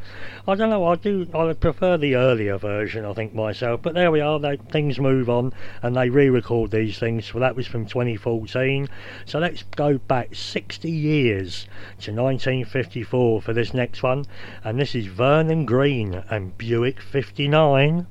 I 0.47 0.55
don't 0.55 0.71
know, 0.71 0.85
I 0.85 0.95
do, 0.95 1.27
I 1.35 1.53
prefer 1.55 1.97
the 1.97 2.15
earlier 2.15 2.57
version, 2.57 3.05
I 3.05 3.13
think 3.15 3.35
myself, 3.35 3.83
but 3.83 3.95
there 3.95 4.13
we 4.13 4.21
are, 4.21 4.39
they, 4.39 4.59
things 4.59 5.01
move 5.01 5.29
on 5.29 5.53
and 5.83 5.97
they 5.97 6.09
re 6.09 6.31
record 6.31 6.71
these 6.71 7.01
things. 7.01 7.35
Well, 7.35 7.41
that 7.41 7.57
was 7.57 7.67
from 7.67 7.87
2014, 7.87 8.89
so 9.27 9.41
let's 9.41 9.65
go 9.75 9.99
back 9.99 10.37
60 10.37 10.89
years 10.89 11.65
to 11.99 12.13
1954 12.13 13.43
for 13.43 13.53
this 13.53 13.75
next 13.75 14.05
one, 14.05 14.25
and 14.63 14.79
this 14.79 14.95
is 14.95 15.07
Vernon 15.07 15.67
Green 15.67 16.23
and 16.31 16.57
Buick 16.57 17.01
59. 17.01 18.07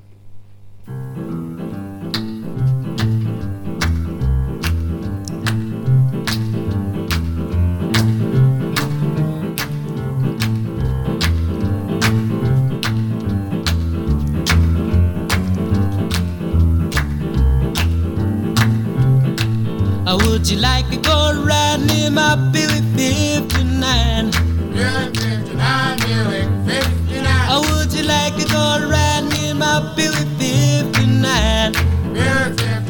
Or 20.12 20.18
would 20.28 20.46
you 20.46 20.58
like 20.58 20.90
to 20.90 20.98
go 20.98 21.42
riding 21.42 21.88
in 21.88 22.12
my 22.12 22.36
Buick 22.52 22.84
59? 22.96 24.30
Buick 24.74 25.16
59, 25.16 25.98
Buick 26.00 26.48
59. 26.68 27.50
Or 27.50 27.60
would 27.72 27.90
you 27.94 28.02
like 28.02 28.36
to 28.36 28.44
go 28.52 28.86
riding 28.90 29.32
in 29.42 29.56
my 29.56 29.80
Buick 29.96 30.28
59? 30.36 31.72
Buick 32.12 32.60
59, 32.60 32.81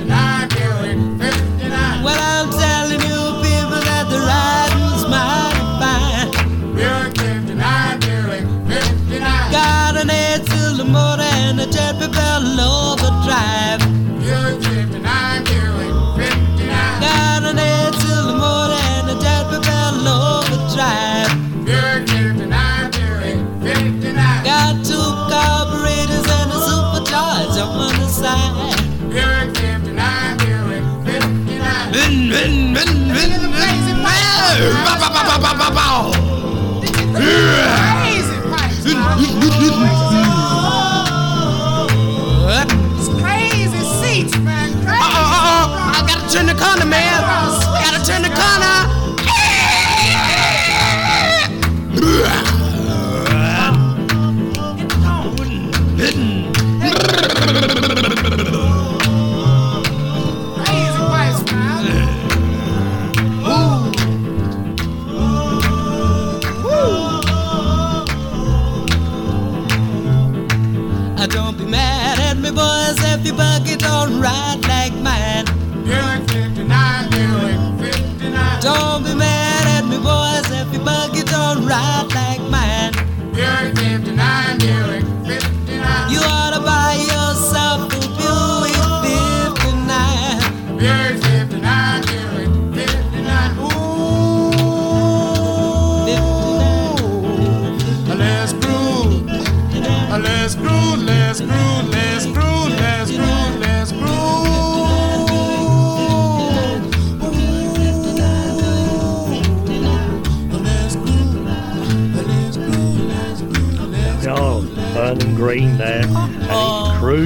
bow. 37.33 37.72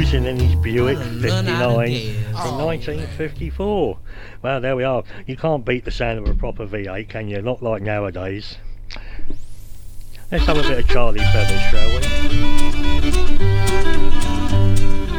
Cruising 0.09 0.26
in 0.26 0.38
his 0.38 0.54
Buick 0.57 0.98
59 0.98 2.14
from 2.32 2.59
1954. 2.59 3.98
Well, 4.42 4.61
there 4.61 4.76
we 4.76 4.84
are. 4.84 5.02
You 5.26 5.36
can't 5.36 5.64
beat 5.64 5.84
the 5.84 5.90
sound 5.90 6.20
of 6.20 6.28
a 6.28 6.34
proper 6.34 6.64
V8, 6.66 7.09
can 7.09 7.28
you? 7.28 7.42
Not 7.42 7.61
like 7.62 7.82
nowadays. 7.82 8.57
Let's 10.30 10.44
have 10.46 10.59
a 10.59 10.62
bit 10.62 10.78
of 10.78 10.88
Charlie 10.88 11.18
Feathers, 11.18 11.61
shall 11.70 11.88
we? 11.88 12.07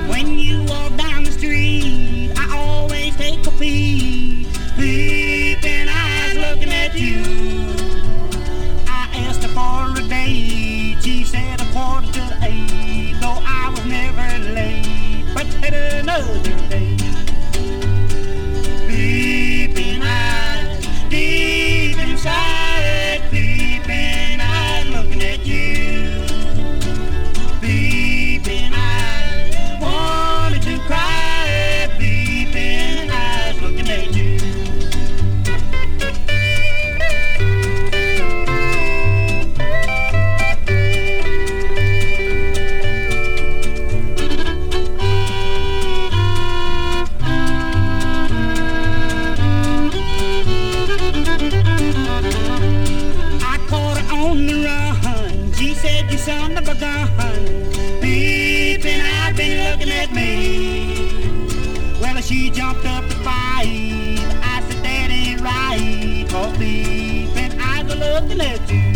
When 0.09 0.38
you 0.38 0.63
walk 0.65 0.95
down 0.95 1.23
the 1.25 1.31
street, 1.31 2.31
I 2.38 2.57
always 2.57 3.15
take 3.17 3.45
a 3.45 3.51
peek. 3.51 4.47
Peeping 4.77 5.88
eyes 5.89 6.35
looking 6.35 6.71
at 6.71 6.97
you. 6.97 7.23
I 8.88 9.09
asked 9.27 9.43
her 9.43 9.49
for 9.49 9.99
a 9.99 10.07
date. 10.07 10.97
She 11.01 11.25
said 11.25 11.59
a 11.59 11.65
quarter 11.73 12.16
at 16.20 16.86
me. 60.18 61.30
Well, 62.01 62.22
she 62.22 62.49
jumped 62.49 62.86
up 62.86 63.03
to 63.09 63.15
fight. 63.28 64.20
I 64.53 64.63
said, 64.68 64.84
That 64.84 65.09
ain't 65.11 65.41
right. 65.41 66.26
Cause 66.30 66.57
peeping, 66.57 67.59
eyes 67.59 67.91
are 67.91 67.95
looking 67.95 68.41
at 68.41 68.70
you. 68.70 68.86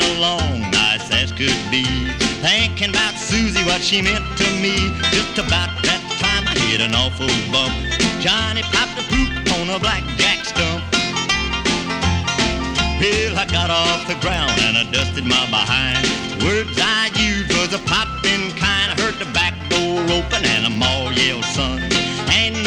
Popping 0.00 0.16
along, 0.16 0.70
nice 0.70 1.10
as 1.12 1.32
could 1.32 1.56
be. 1.70 1.84
Thinking 2.40 2.90
about 2.90 3.14
Susie, 3.14 3.62
what 3.64 3.80
she 3.80 4.02
meant 4.02 4.24
to 4.38 4.44
me. 4.60 4.76
Just 5.10 5.38
about 5.38 5.70
that 5.82 6.02
time 6.20 6.46
I 6.46 6.58
hit 6.68 6.80
an 6.80 6.94
awful 6.94 7.28
bump. 7.52 7.74
Johnny 8.20 8.62
popped 8.62 8.98
a 8.98 9.04
poop 9.08 9.30
on 9.60 9.70
a 9.70 9.78
blackjack 9.78 10.44
stump. 10.44 10.84
Well, 13.00 13.38
I 13.38 13.46
got 13.50 13.70
off 13.70 14.06
the 14.06 14.18
ground 14.20 14.52
and 14.60 14.76
I 14.76 14.84
dusted 14.90 15.24
my 15.24 15.44
behind. 15.48 16.04
Words 16.44 16.78
I 16.80 17.10
used 17.16 17.52
was 17.56 17.72
a 17.72 17.82
popping 17.84 18.50
kind. 18.56 18.92
I 18.92 18.96
heard 19.00 19.14
the 19.14 19.30
back 19.32 19.54
door 19.68 20.00
open 20.12 20.44
and 20.44 20.68
a 20.68 20.86
all 20.86 21.12
yell, 21.12 21.42
son. 21.42 21.80
Ain't 22.32 22.59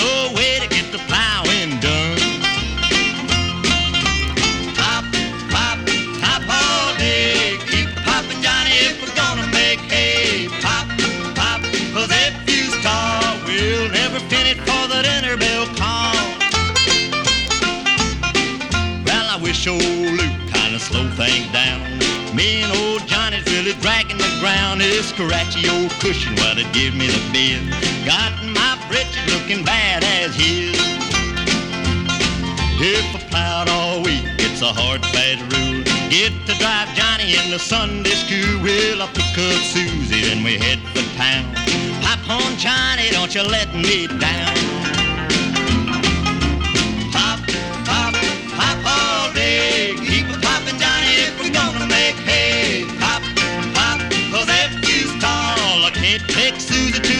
Wish 19.63 19.71
old 19.71 20.17
Luke 20.17 20.51
kinda 20.51 20.77
slow 20.77 21.07
things 21.11 21.47
down. 21.53 21.79
Me 22.35 22.63
and 22.63 22.71
old 22.73 23.07
Johnny's 23.07 23.45
really 23.45 23.71
dragging 23.79 24.17
the 24.17 24.37
ground. 24.41 24.81
This 24.81 25.07
scratchy 25.07 25.69
old 25.69 25.89
cushion, 26.01 26.35
well, 26.35 26.57
it 26.57 26.67
give 26.73 26.93
me 26.93 27.07
the 27.07 27.23
biz. 27.31 27.63
Got 28.03 28.33
my 28.43 28.77
britches 28.89 29.23
looking 29.33 29.63
bad 29.63 30.03
as 30.03 30.35
his. 30.35 30.75
If 32.81 33.15
I 33.15 33.19
plowed 33.29 33.69
all 33.69 34.03
week, 34.03 34.25
it's 34.37 34.61
a 34.61 34.73
hard, 34.73 35.01
fast 35.13 35.43
rule. 35.55 35.83
Get 36.09 36.33
to 36.47 36.55
drive 36.59 36.93
Johnny 36.93 37.37
in 37.37 37.49
the 37.49 37.59
Sunday 37.59 38.15
school. 38.19 38.59
Well, 38.63 39.03
I 39.03 39.07
pick 39.13 39.37
up 39.47 39.63
Susie, 39.63 40.27
then 40.27 40.43
we 40.43 40.57
head 40.57 40.79
for 40.91 41.05
town. 41.15 41.45
Hop 42.03 42.19
on, 42.29 42.57
Johnny, 42.57 43.11
don't 43.11 43.33
you 43.33 43.43
let 43.43 43.73
me 43.73 44.07
down. 44.07 45.02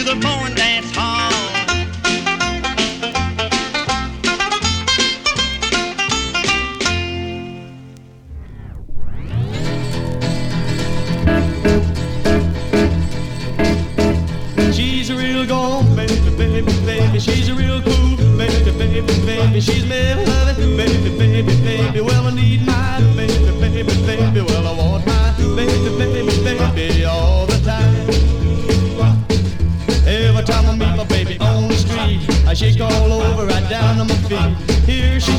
The 0.04 0.14
barn 0.16 0.54
dance 0.54 0.90
hall. 0.94 1.32
She's 14.72 15.08
a 15.08 15.16
real 15.16 15.46
gone, 15.46 15.96
baby, 15.96 16.14
baby, 16.36 16.72
baby. 16.84 17.18
She's 17.18 17.48
a 17.48 17.54
real 17.54 17.80
cool, 17.80 18.16
baby, 18.36 18.72
baby, 18.72 19.00
baby. 19.24 19.60
She's 19.60 19.84
me 19.84 20.14
baby, 20.76 21.16
baby, 21.16 21.56
baby. 21.62 22.00
Well, 22.02 22.26
I 22.26 22.34
need 22.34 22.66
my 22.66 23.00
baby, 23.16 23.58
baby, 23.58 24.06
baby. 24.06 24.40
Well, 24.42 24.66
I 24.66 24.76
want 24.76 25.06
my 25.06 25.13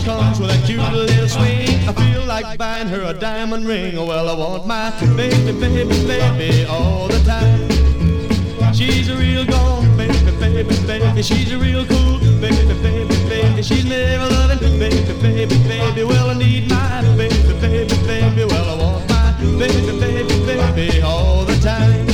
comes 0.05 0.39
with 0.39 0.49
that 0.49 0.63
cute 0.67 0.79
little 0.93 1.27
swing. 1.27 1.67
I 1.89 1.93
feel 1.93 2.23
like 2.25 2.59
buying 2.59 2.87
her 2.87 3.01
a 3.01 3.13
diamond 3.13 3.65
ring. 3.65 3.95
Well, 3.95 4.29
I 4.29 4.33
want 4.37 4.67
my 4.67 4.91
baby, 5.17 5.51
baby, 5.59 5.83
baby 6.05 6.65
all 6.65 7.07
the 7.07 7.19
time. 7.25 7.65
She's 8.71 9.09
a 9.09 9.17
real 9.17 9.45
gone, 9.45 9.97
baby, 9.97 10.13
baby, 10.39 10.75
baby. 10.85 11.23
She's 11.23 11.51
a 11.51 11.57
real 11.57 11.85
cool, 11.87 12.19
baby, 12.39 12.73
baby, 12.83 13.15
baby. 13.27 13.63
She's 13.63 13.85
never 13.85 14.27
loving, 14.29 14.77
baby, 14.77 15.13
baby, 15.23 15.57
baby. 15.67 16.03
Well, 16.03 16.29
I 16.29 16.37
need 16.37 16.69
my 16.69 17.01
baby, 17.17 17.41
baby, 17.59 17.97
baby. 18.05 18.45
Well, 18.45 18.65
I 18.69 18.83
want 18.83 19.09
my 19.09 19.31
baby, 19.57 19.99
baby, 19.99 20.45
baby 20.45 21.01
all 21.01 21.45
the 21.45 21.57
time. 21.61 22.05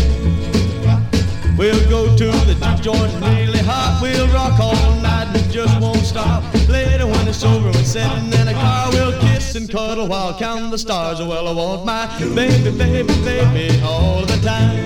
We'll 1.58 1.90
go 1.90 2.08
to 2.16 2.26
the 2.48 2.56
juke 2.56 2.96
joint 2.96 3.14
really 3.22 3.60
hot. 3.60 4.00
We'll 4.02 4.28
rock 4.30 4.58
all 4.60 4.96
night 5.02 5.36
and 5.36 5.52
just 5.52 5.80
won't 5.82 5.91
stop. 6.12 6.44
Later 6.68 7.08
when 7.08 7.26
it's 7.26 7.42
over, 7.44 7.68
we're 7.68 7.84
sitting 7.86 8.34
in 8.40 8.48
a 8.50 8.54
car. 8.54 8.92
We'll 8.92 9.18
kiss 9.22 9.56
and 9.56 9.70
cuddle 9.70 10.08
while 10.08 10.38
counting 10.38 10.70
the 10.70 10.78
stars. 10.78 11.20
Well, 11.20 11.48
I 11.48 11.54
want 11.54 11.86
my 11.86 12.06
baby, 12.36 12.72
baby, 12.78 13.14
baby 13.24 13.82
all 13.82 14.26
the 14.26 14.38
time. 14.44 14.84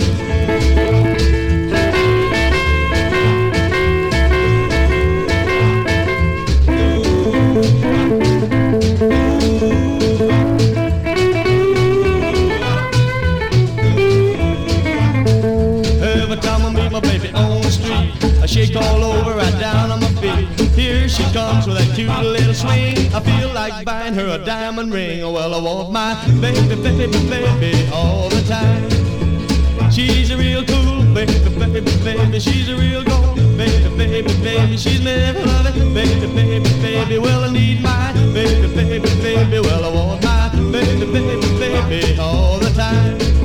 Every 16.21 16.37
time 16.37 16.61
I 16.67 16.71
meet 16.71 16.91
my 16.91 16.99
baby 16.99 17.29
on 17.33 17.61
the 17.61 17.71
street, 17.71 18.11
I 18.43 18.45
shake 18.45 18.75
all 18.75 19.03
over, 19.03 19.35
right 19.35 19.59
down 19.59 19.94
she 21.15 21.23
comes 21.31 21.65
with 21.65 21.77
that 21.77 21.95
cute 21.95 22.09
little 22.09 22.53
swing. 22.53 22.97
I 23.13 23.19
feel 23.21 23.53
like 23.53 23.85
buying 23.85 24.13
her 24.15 24.27
a 24.27 24.37
diamond 24.37 24.91
ring. 24.93 25.23
Oh, 25.23 25.31
well, 25.31 25.53
I 25.55 25.61
want 25.61 25.91
my 25.91 26.13
baby, 26.41 26.75
baby, 26.75 27.07
baby 27.29 27.89
all 27.93 28.27
the 28.29 28.41
time. 28.43 28.89
She's 29.89 30.29
a 30.31 30.37
real 30.37 30.65
cool 30.65 31.03
baby, 31.13 31.39
baby, 31.57 31.81
baby. 32.03 32.39
She's 32.39 32.67
a 32.67 32.75
real 32.75 33.03
gold 33.03 33.35
baby, 33.55 33.89
baby, 33.95 34.33
baby. 34.43 34.77
She's 34.77 35.01
never 35.01 35.39
loving 35.45 35.93
baby, 35.93 36.27
baby, 36.35 36.69
baby. 36.81 37.17
Well, 37.17 37.45
I 37.45 37.51
need 37.51 37.81
my 37.81 38.11
baby, 38.33 38.67
baby, 38.75 38.99
baby. 39.21 39.59
Well, 39.59 39.85
I 39.85 39.93
want 39.95 40.23
my 40.23 40.49
baby, 40.71 41.05
baby, 41.05 41.59
baby 41.59 42.19
all 42.19 42.59
the 42.59 42.71
time. 42.71 43.44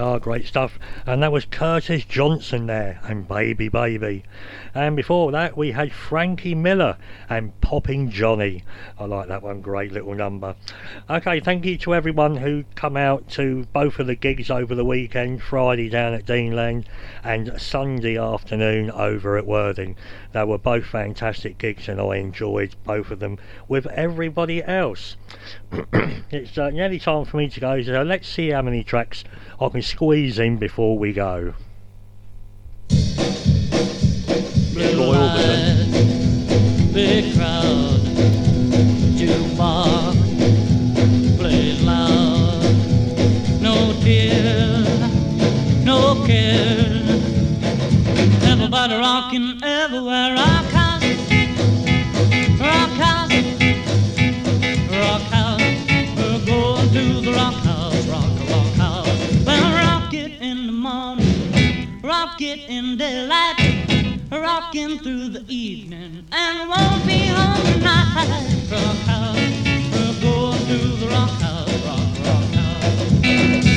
Are, 0.00 0.18
great 0.18 0.46
stuff. 0.46 0.78
And 1.06 1.22
that 1.22 1.30
was 1.30 1.44
Curtis 1.44 2.04
Johnson 2.04 2.66
there, 2.66 3.00
and 3.04 3.28
Baby 3.28 3.68
Baby. 3.68 4.24
And 4.74 4.96
before 4.96 5.30
that, 5.32 5.56
we 5.56 5.72
had 5.72 5.92
Frankie 5.92 6.54
Miller 6.54 6.96
and 7.28 7.58
Popping 7.60 8.10
Johnny. 8.10 8.64
I 8.98 9.04
like 9.04 9.28
that 9.28 9.42
one, 9.42 9.60
great 9.60 9.92
little 9.92 10.14
number. 10.14 10.54
Okay, 11.08 11.40
thank 11.40 11.66
you 11.66 11.76
to 11.78 11.94
everyone 11.94 12.36
who 12.36 12.64
come 12.74 12.96
out 12.96 13.28
to 13.30 13.66
both 13.72 13.98
of 13.98 14.06
the 14.06 14.14
gigs 14.14 14.50
over 14.50 14.74
the 14.74 14.84
weekend 14.84 15.42
Friday 15.42 15.88
down 15.88 16.14
at 16.14 16.24
Deanland 16.24 16.86
and 17.22 17.60
Sunday 17.60 18.16
afternoon 18.16 18.90
over 18.90 19.36
at 19.36 19.46
Worthing. 19.46 19.96
They 20.32 20.44
were 20.44 20.58
both 20.58 20.86
fantastic 20.86 21.58
gigs, 21.58 21.88
and 21.88 22.00
I 22.00 22.16
enjoyed 22.16 22.74
both 22.84 23.10
of 23.10 23.18
them 23.18 23.38
with 23.68 23.86
everybody 23.86 24.62
else. 24.62 25.16
it's 26.30 26.56
uh, 26.56 26.70
nearly 26.70 26.98
time 26.98 27.24
for 27.24 27.36
me 27.36 27.48
to 27.48 27.60
go, 27.60 27.82
so 27.82 28.02
let's 28.02 28.28
see 28.28 28.50
how 28.50 28.62
many 28.62 28.82
tracks 28.82 29.24
I 29.60 29.68
can 29.68 29.82
squeeze 29.90 30.38
in 30.38 30.56
before 30.56 30.96
we 30.96 31.12
go. 31.12 31.52
Roy 34.76 34.92
Orbison. 34.94 35.78
Big 36.92 37.34
crowd, 37.34 38.00
jukebox, 39.18 40.16
play 41.38 41.72
loud. 41.82 42.62
No 43.60 43.92
tears, 44.02 44.88
no 45.84 46.24
care. 46.24 47.02
Everybody 48.52 48.94
rocking 48.94 49.60
everywhere. 49.62 50.34
Rock 50.34 50.64
house, 50.66 50.79
Well, 62.38 62.58
in 62.68 62.96
daylight. 62.96 64.20
rocking 64.30 64.98
through 64.98 65.30
the 65.30 65.44
evening, 65.48 66.26
and 66.32 66.68
won't 66.68 67.06
be 67.06 67.26
home 67.26 67.62
tonight. 67.72 68.68
Rock 68.70 68.96
house, 69.06 69.36
we're 69.92 70.20
going 70.20 70.66
to 70.66 70.78
the 70.96 71.08
rock 71.08 71.30
house, 71.40 71.84
rock, 71.84 72.26
rock 72.26 72.44
house. 72.54 73.69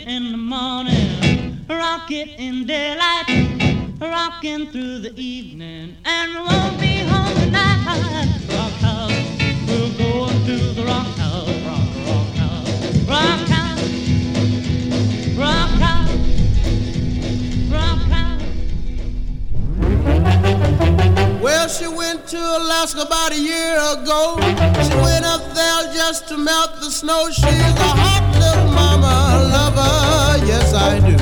In 0.00 0.32
the 0.32 0.38
morning, 0.38 1.58
rock 1.68 2.10
it 2.10 2.30
in 2.38 2.66
daylight 2.66 3.62
rocking 4.00 4.66
through 4.66 4.98
the 4.98 5.12
evening 5.20 5.96
and 6.04 6.32
we 6.32 6.38
won't 6.38 6.80
be 6.80 6.98
home 6.98 7.34
tonight. 7.36 7.84
Rock 8.48 8.72
house, 8.80 9.12
we're 9.68 9.92
going 9.96 10.44
to 10.46 10.56
the 10.74 10.84
rock 10.84 11.06
house, 11.16 11.48
rock, 11.64 11.88
rock 12.08 12.34
house, 12.34 12.96
rock 13.06 13.48
house, 13.48 13.82
rock 15.38 15.70
house, 15.78 16.10
rock 17.70 18.02
house. 18.10 18.42
Well, 21.40 21.68
she 21.68 21.86
went 21.86 22.26
to 22.28 22.38
Alaska 22.38 23.02
about 23.02 23.32
a 23.32 23.38
year 23.38 23.76
ago. 23.76 24.36
She 24.82 24.94
went 24.96 25.24
up 25.24 25.54
there 25.54 25.92
just 25.94 26.28
to 26.28 26.36
melt 26.36 26.80
the 26.80 26.90
snow. 26.90 27.30
She's 27.30 27.44
a 27.44 27.92
hot 28.02 28.34
little. 28.34 28.71
Yes, 30.72 30.80
I 30.80 31.00
do. 31.00 31.16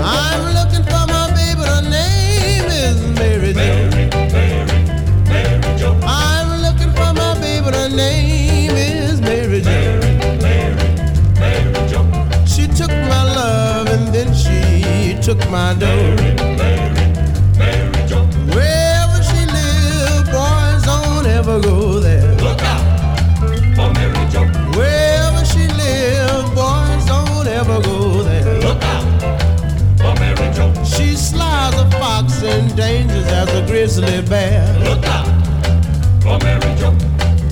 I'm 0.00 0.42
looking 0.54 0.84
for 0.84 1.06
my 1.10 1.26
baby. 1.34 1.62
Her 1.66 1.82
name 1.82 2.66
is 2.70 3.02
Mary 3.18 3.52
Jo. 5.76 5.98
I'm 6.04 6.62
looking 6.62 6.92
for 6.92 7.12
my 7.14 7.34
baby. 7.40 7.70
Her 7.76 7.88
name 7.88 8.76
is 8.76 9.20
Mary 9.20 9.60
Jo. 11.90 12.02
She 12.46 12.68
took 12.68 12.90
my 12.90 13.24
love 13.34 13.88
and 13.88 14.14
then 14.14 14.32
she 14.32 15.18
took 15.20 15.38
my 15.50 15.74
dough. 15.74 16.55
As 33.48 33.54
a 33.54 33.66
grizzly 33.66 34.22
bear. 34.22 34.62
Look 34.80 35.04
out 35.06 35.26
for 36.22 36.38
Mary 36.44 36.74
Jo. 36.78 36.92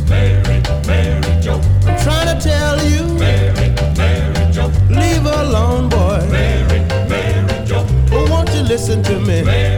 Mary, 0.09 0.63
Mary 0.87 1.41
Jo. 1.41 1.61
I'm 1.87 1.99
trying 2.03 2.31
to 2.33 2.43
tell 2.43 2.77
you. 2.85 3.03
Mary, 3.15 3.71
Mary 3.97 4.53
Jo. 4.53 4.67
Leave 4.89 5.23
her 5.23 5.43
alone, 5.43 5.89
boy. 5.89 6.27
Mary, 6.31 6.81
Mary 7.09 7.67
Jo. 7.67 7.87
Oh, 8.13 8.27
won't 8.31 8.53
you 8.55 8.63
listen 8.63 9.03
to 9.05 9.19
me? 9.21 9.43
Mary, 9.43 9.74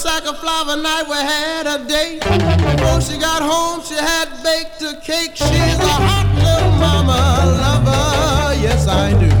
sack 0.00 0.26
of 0.26 0.38
flour 0.38 0.76
night 0.76 1.06
we 1.08 1.16
had 1.16 1.66
a 1.66 1.84
date. 1.86 2.20
Before 2.20 3.02
she 3.02 3.18
got 3.18 3.42
home, 3.42 3.82
she 3.84 3.96
had 3.96 4.28
baked 4.42 4.80
a 4.80 4.98
cake. 4.98 5.36
She's 5.36 5.78
a 5.78 5.94
hot 6.08 6.26
little 6.36 6.72
mama 6.80 7.20
lover. 7.60 8.62
Yes, 8.62 8.88
I 8.88 9.12
do. 9.20 9.39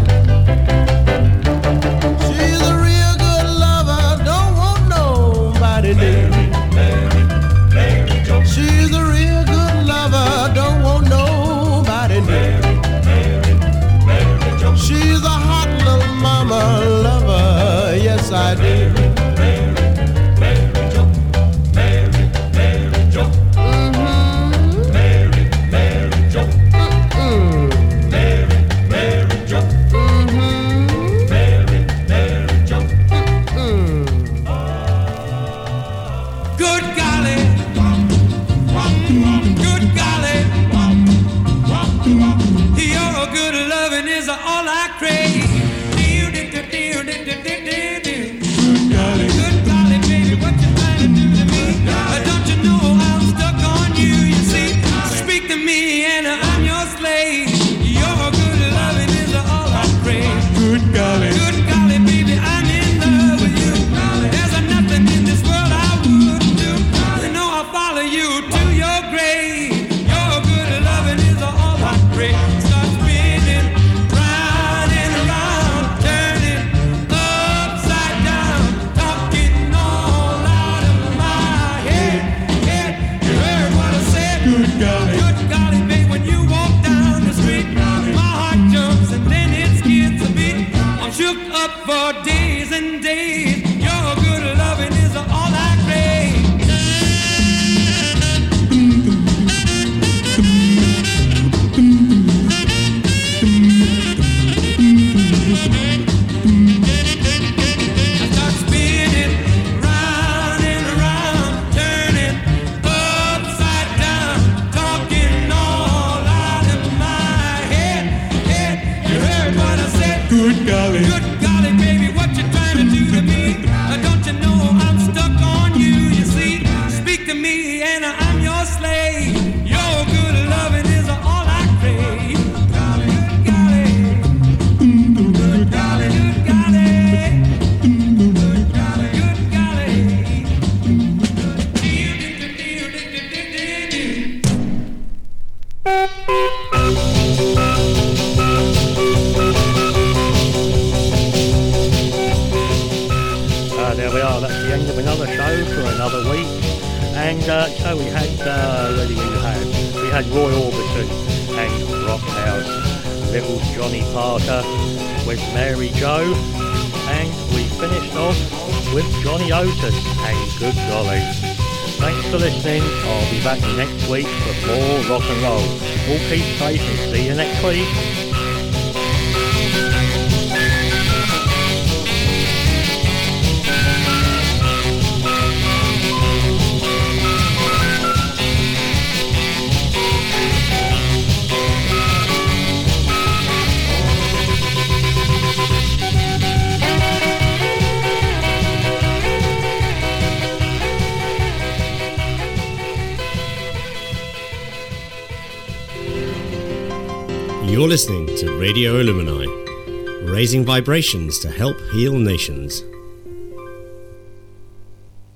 Vibrations 210.80 211.38
to 211.38 211.50
help 211.50 211.78
heal 211.92 212.18
nations. 212.18 212.84